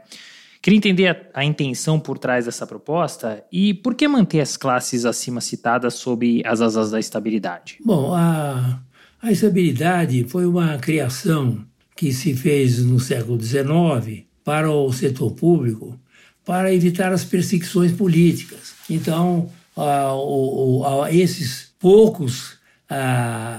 [0.60, 5.04] Queria entender a, a, intenção por trás dessa proposta e por que manter as classes
[5.04, 7.78] acima citadas sob as asas da estabilidade.
[7.84, 8.80] Bom, a,
[9.22, 11.64] a estabilidade foi uma criação
[11.96, 15.98] que se fez no século XIX para o setor público
[16.44, 18.74] para evitar as perseguições políticas.
[18.88, 20.10] Então, a,
[21.04, 22.58] a, esses poucos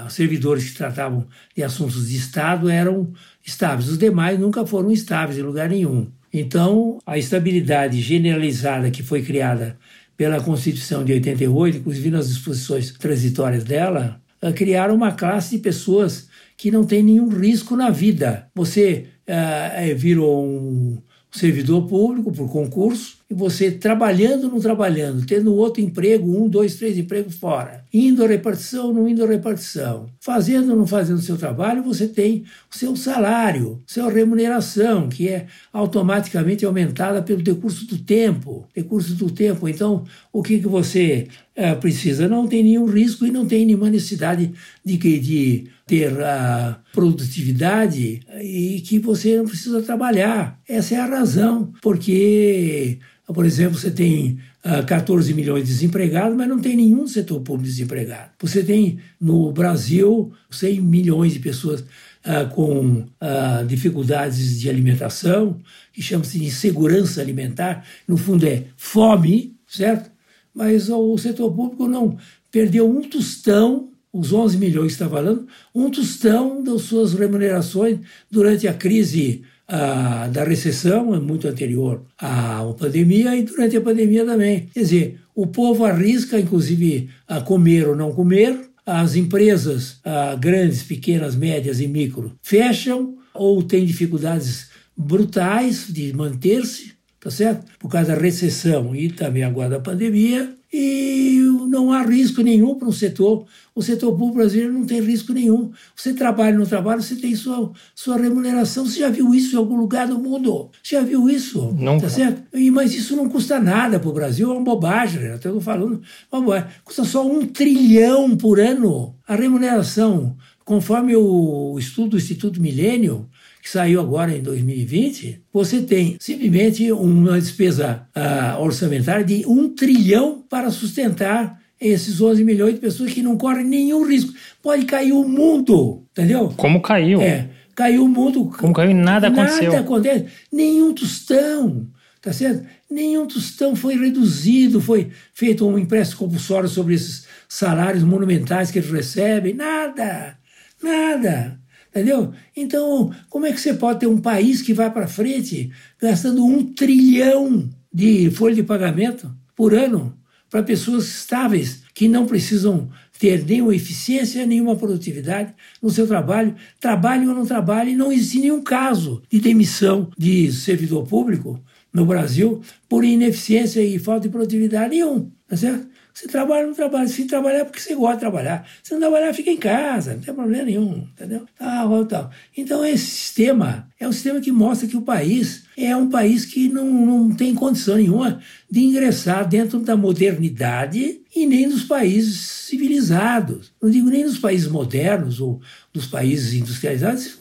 [0.10, 3.14] servidores que tratavam de assuntos de Estado eram
[3.46, 3.88] estáveis.
[3.88, 6.12] Os demais nunca foram estáveis em lugar nenhum.
[6.34, 9.78] Então, a estabilidade generalizada que foi criada
[10.16, 16.28] pela Constituição de 88, inclusive nas disposições transitórias dela, eh, criaram uma classe de pessoas
[16.58, 18.48] que não tem nenhum risco na vida.
[18.54, 20.98] Você uh, virou um
[21.32, 26.76] servidor público por concurso, e você trabalhando ou não trabalhando, tendo outro emprego, um, dois,
[26.76, 31.22] três empregos fora, indo à repartição não indo à repartição, fazendo ou não fazendo o
[31.22, 37.86] seu trabalho, você tem o seu salário, sua remuneração, que é automaticamente aumentada pelo decurso
[37.86, 38.68] do tempo.
[38.76, 39.68] Decurso do tempo.
[39.68, 42.28] Então, o que, que você é, precisa?
[42.28, 44.52] Não tem nenhum risco e não tem nenhuma necessidade
[44.84, 50.60] de, de ter a produtividade e que você não precisa trabalhar.
[50.68, 53.00] Essa é a razão, porque
[53.34, 54.40] por exemplo, você tem
[54.86, 58.32] 14 milhões de desempregados, mas não tem nenhum setor público desempregado.
[58.42, 65.60] Você tem no Brasil 100 milhões de pessoas uh, com uh, dificuldades de alimentação,
[65.94, 67.86] que chama-se de insegurança alimentar.
[68.08, 70.12] No fundo, é fome, certo?
[70.54, 72.18] Mas o setor público não
[72.52, 78.00] perdeu um tostão os 11 milhões que está falando, um tostão das suas remunerações
[78.30, 84.26] durante a crise ah, da recessão, é muito anterior à pandemia, e durante a pandemia
[84.26, 84.68] também.
[84.74, 90.82] Quer dizer, o povo arrisca, inclusive, a comer ou não comer, as empresas ah, grandes,
[90.82, 97.66] pequenas, médias e micro fecham ou têm dificuldades brutais de manter-se, tá certo?
[97.78, 100.59] Por causa da recessão e também agora da pandemia.
[100.72, 103.46] E não há risco nenhum para o setor.
[103.74, 105.72] O setor público brasileiro não tem risco nenhum.
[105.96, 108.86] Você trabalha no trabalho, você tem sua, sua remuneração.
[108.86, 110.70] Você já viu isso em algum lugar do mundo?
[110.84, 111.74] Você já viu isso?
[111.80, 112.00] Não.
[112.00, 112.44] Tá certo?
[112.54, 115.22] E, mas isso não custa nada para o Brasil, é uma bobagem.
[115.22, 115.36] Né?
[115.36, 116.02] Estou falando,
[116.32, 116.70] uma bobagem.
[116.84, 120.36] Custa só um trilhão por ano a remuneração.
[120.64, 123.28] Conforme o estudo do Instituto Milênio,
[123.62, 130.44] que saiu agora em 2020, você tem simplesmente uma despesa uh, orçamentária de um trilhão
[130.50, 134.34] para sustentar esses 11 milhões de pessoas que não correm nenhum risco.
[134.62, 136.54] Pode cair o mundo, entendeu?
[136.58, 137.22] Como caiu?
[137.22, 138.52] É, caiu o mundo.
[138.58, 139.72] Como caiu e nada aconteceu.
[139.72, 140.26] Nada acontece.
[140.52, 141.88] Nenhum tostão,
[142.22, 142.66] tá certo?
[142.90, 148.92] Nenhum tostão foi reduzido, foi feito um empréstimo compulsório sobre esses salários monumentais que eles
[148.92, 149.54] recebem.
[149.54, 150.38] Nada,
[150.82, 151.59] nada.
[151.90, 152.32] Entendeu?
[152.56, 156.64] Então, como é que você pode ter um país que vai para frente gastando um
[156.74, 160.16] trilhão de folha de pagamento por ano
[160.50, 167.28] para pessoas estáveis que não precisam ter nenhuma eficiência, nenhuma produtividade no seu trabalho, trabalhe
[167.28, 171.62] ou não trabalhe, não existe nenhum caso de demissão de servidor público
[171.92, 175.89] no Brasil por ineficiência e falta de produtividade nenhum, tá certo?
[176.14, 177.08] Você trabalha, não trabalha.
[177.08, 178.68] Se trabalhar é porque você gosta de trabalhar.
[178.84, 181.46] Se não trabalhar, fica em casa, não tem problema nenhum, entendeu?
[181.58, 182.32] Tal, tal.
[182.58, 186.68] Então, esse sistema é um sistema que mostra que o país é um país que
[186.68, 193.72] não, não tem condição nenhuma de ingressar dentro da modernidade e nem dos países civilizados.
[193.82, 195.62] Não digo nem dos países modernos ou
[195.94, 197.38] dos países industrializados.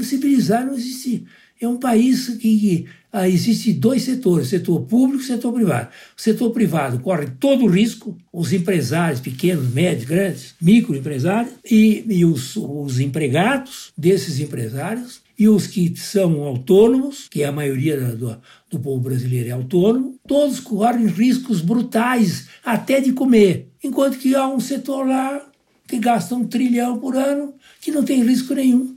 [0.00, 1.24] Civilizado não existe.
[1.60, 5.88] É um país que ah, existe dois setores, setor público e setor privado.
[6.16, 12.24] O setor privado corre todo o risco, os empresários pequenos, médios, grandes, microempresários e, e
[12.26, 18.38] os, os empregados desses empresários e os que são autônomos, que é a maioria do,
[18.70, 23.70] do povo brasileiro é autônomo, todos correm riscos brutais, até de comer.
[23.82, 25.46] Enquanto que há um setor lá
[25.86, 28.96] que gasta um trilhão por ano, que não tem risco nenhum.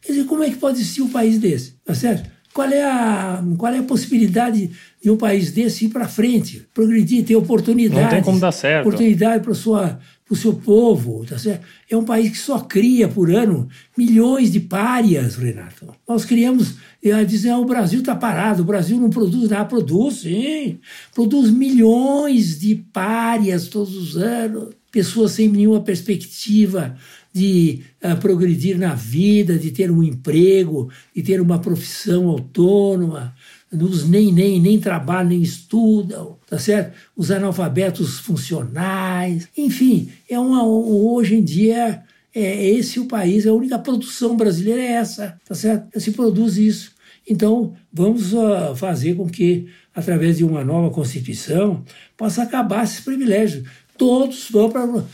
[0.00, 1.74] Quer dizer, como é que pode existir um país desse?
[1.90, 2.30] Tá certo?
[2.52, 4.70] Qual é a, qual é a possibilidade
[5.00, 8.02] de um país desse ir para frente, progredir, ter oportunidade?
[8.02, 8.86] Não tem como dar certo.
[8.86, 11.64] Oportunidade para o seu povo, tá certo?
[11.88, 15.94] É um país que só cria por ano milhões de párias, Renato.
[16.08, 19.64] Nós criamos, eh, dizem, ah, o Brasil está parado, o Brasil não produz nada.
[19.64, 20.80] Produz, sim.
[21.14, 24.74] Produz milhões de párias todos os anos.
[24.90, 26.96] Pessoas sem nenhuma perspectiva
[27.32, 33.34] de uh, progredir na vida, de ter um emprego, de ter uma profissão autônoma.
[33.72, 36.96] Os nem, nem, nem trabalham, nem estudam, tá certo?
[37.16, 39.48] Os analfabetos funcionais.
[39.56, 42.02] Enfim, é uma, hoje em dia
[42.34, 45.98] é esse o país, a única produção brasileira é essa, tá certo?
[46.00, 46.92] Se produz isso.
[47.28, 51.84] Então, vamos uh, fazer com que, através de uma nova Constituição,
[52.16, 53.68] possa acabar esses privilégios.
[53.96, 55.04] Todos vão para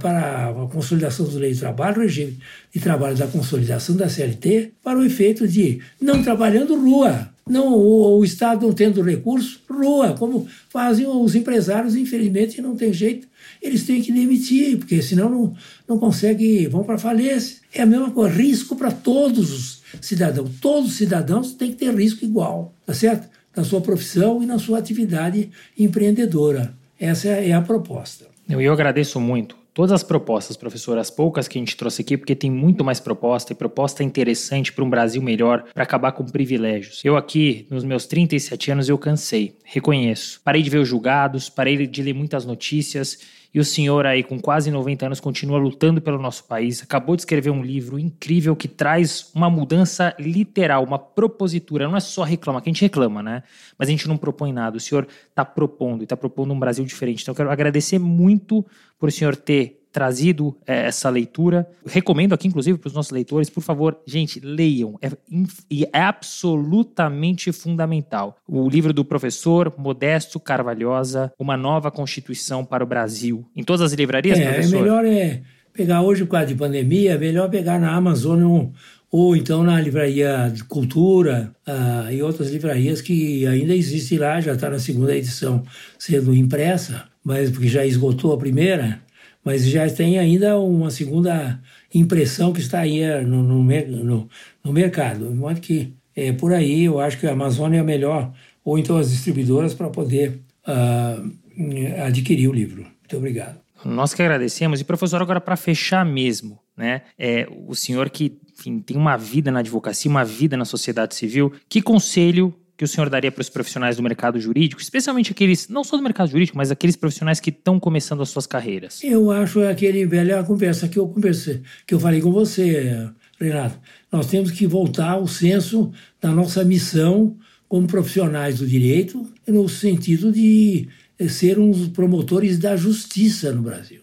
[0.00, 2.36] para a consolidação do lei de trabalho, o regime
[2.74, 8.18] de trabalho da consolidação da CLT, para o efeito de não trabalhando rua, não o,
[8.18, 13.28] o Estado não tendo recurso, rua, como fazem os empresários, infelizmente não tem jeito,
[13.62, 15.56] eles têm que demitir, porque senão não,
[15.86, 17.58] não conseguem, vão para falência.
[17.72, 20.50] É a mesma coisa, risco para todos os cidadãos.
[20.60, 23.28] Todos os cidadãos têm que ter risco igual, tá certo?
[23.54, 26.74] Na sua profissão e na sua atividade empreendedora.
[26.98, 28.33] Essa é a proposta.
[28.48, 32.16] Eu, eu agradeço muito todas as propostas, professor, as poucas que a gente trouxe aqui,
[32.16, 36.24] porque tem muito mais proposta e proposta interessante para um Brasil melhor, para acabar com
[36.24, 37.04] privilégios.
[37.04, 40.40] Eu aqui, nos meus 37 anos, eu cansei, reconheço.
[40.44, 43.18] Parei de ver os julgados, parei de ler muitas notícias
[43.54, 46.82] e o senhor aí, com quase 90 anos, continua lutando pelo nosso país.
[46.82, 51.86] Acabou de escrever um livro incrível que traz uma mudança literal, uma propositura.
[51.86, 53.44] Não é só reclamar, que a gente reclama, né?
[53.78, 54.76] Mas a gente não propõe nada.
[54.76, 57.22] O senhor está propondo e está propondo um Brasil diferente.
[57.22, 58.66] Então eu quero agradecer muito
[58.98, 61.64] por o senhor ter trazido é, essa leitura.
[61.86, 64.98] Recomendo aqui, inclusive, para os nossos leitores, por favor, gente, leiam.
[65.00, 68.36] É, é, absolutamente fundamental.
[68.46, 73.46] O livro do professor Modesto Carvalhosa, Uma Nova Constituição para o Brasil.
[73.54, 74.76] Em todas as livrarias, é, professor?
[74.76, 75.42] É melhor é
[75.72, 78.72] pegar hoje, por causa de pandemia, é melhor pegar na Amazon ou,
[79.12, 84.54] ou então na livraria de Cultura uh, e outras livrarias que ainda existem lá, já
[84.54, 85.62] está na segunda edição
[85.96, 89.03] sendo impressa, mas porque já esgotou a primeira
[89.44, 91.60] mas já tem ainda uma segunda
[91.94, 94.28] impressão que está aí eh, no, no, no,
[94.64, 95.28] no mercado.
[95.28, 98.32] De modo que, é, por aí, eu acho que a Amazônia é a melhor,
[98.64, 102.82] ou então as distribuidoras, para poder uh, adquirir o livro.
[102.82, 103.58] Muito obrigado.
[103.84, 104.80] Nós que agradecemos.
[104.80, 107.02] E, professor, agora para fechar mesmo, né?
[107.18, 111.52] É, o senhor que enfim, tem uma vida na advocacia, uma vida na sociedade civil,
[111.68, 115.84] que conselho que o senhor daria para os profissionais do mercado jurídico, especialmente aqueles, não
[115.84, 119.02] só do mercado jurídico, mas aqueles profissionais que estão começando as suas carreiras?
[119.02, 123.08] Eu acho aquele velha conversa que eu conversei, que eu falei com você,
[123.40, 123.78] Renato.
[124.10, 127.36] Nós temos que voltar ao senso da nossa missão
[127.68, 130.88] como profissionais do direito, no sentido de
[131.28, 134.02] ser uns promotores da justiça no Brasil.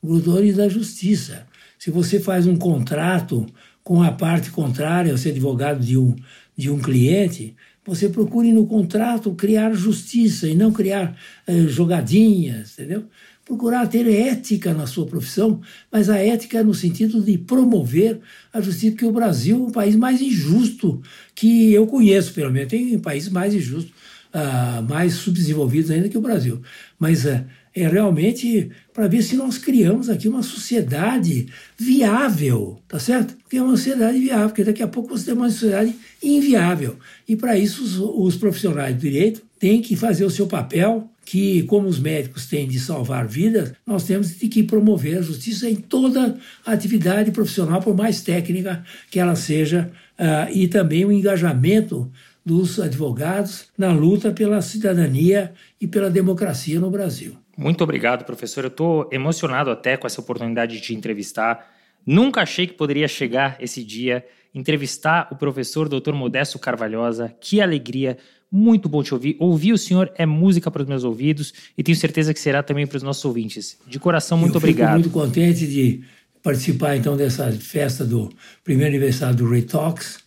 [0.00, 1.46] Promotores da justiça.
[1.78, 3.46] Se você faz um contrato
[3.82, 6.14] com a parte contrária, você é advogado de um,
[6.56, 7.54] de um cliente,
[7.90, 13.04] você procure no contrato criar justiça e não criar eh, jogadinhas, entendeu?
[13.44, 15.60] Procurar ter ética na sua profissão,
[15.90, 18.20] mas a ética no sentido de promover
[18.52, 21.02] a justiça, porque o Brasil é o país mais injusto
[21.34, 22.70] que eu conheço, pelo menos.
[22.70, 23.92] Tem países mais injustos,
[24.32, 26.62] uh, mais subdesenvolvidos ainda que o Brasil.
[26.96, 27.44] Mas uh,
[27.74, 31.46] é realmente para ver se nós criamos aqui uma sociedade
[31.78, 33.36] viável, tá certo?
[33.36, 36.96] Porque é uma sociedade viável, porque daqui a pouco você tem uma sociedade inviável.
[37.28, 41.62] E para isso os, os, profissionais do direito têm que fazer o seu papel, que
[41.64, 46.36] como os médicos têm de salvar vidas, nós temos que promover a justiça em toda
[46.66, 52.10] atividade profissional, por mais técnica que ela seja, uh, e também o engajamento
[52.44, 57.36] dos advogados na luta pela cidadania e pela democracia no Brasil.
[57.56, 58.64] Muito obrigado, professor.
[58.64, 61.66] Eu estou emocionado até com essa oportunidade de te entrevistar.
[62.06, 64.24] Nunca achei que poderia chegar esse dia
[64.54, 66.12] entrevistar o professor Dr.
[66.12, 67.34] Modesto Carvalhosa.
[67.40, 68.18] Que alegria!
[68.50, 69.36] Muito bom te ouvir.
[69.38, 72.84] Ouvir o senhor é música para os meus ouvidos e tenho certeza que será também
[72.84, 73.78] para os nossos ouvintes.
[73.86, 74.94] De coração, muito Eu obrigado.
[74.94, 76.02] muito contente de
[76.42, 78.28] participar então dessa festa do
[78.64, 80.18] primeiro aniversário do Talks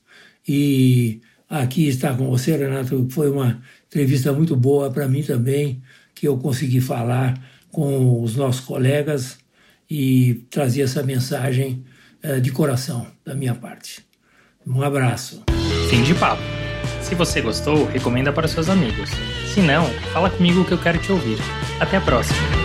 [0.48, 1.20] e
[1.50, 3.08] aqui estar com você, Renato.
[3.10, 5.82] Foi uma entrevista muito boa para mim também
[6.14, 7.34] que eu consegui falar
[7.72, 9.38] com os nossos colegas
[9.90, 11.84] e trazer essa mensagem
[12.24, 14.06] uh, de coração da minha parte.
[14.66, 15.44] Um abraço.
[15.90, 16.42] Fim de papo.
[17.02, 19.10] Se você gostou, recomenda para seus amigos.
[19.54, 21.38] Se não, fala comigo que eu quero te ouvir.
[21.80, 22.63] Até a próxima.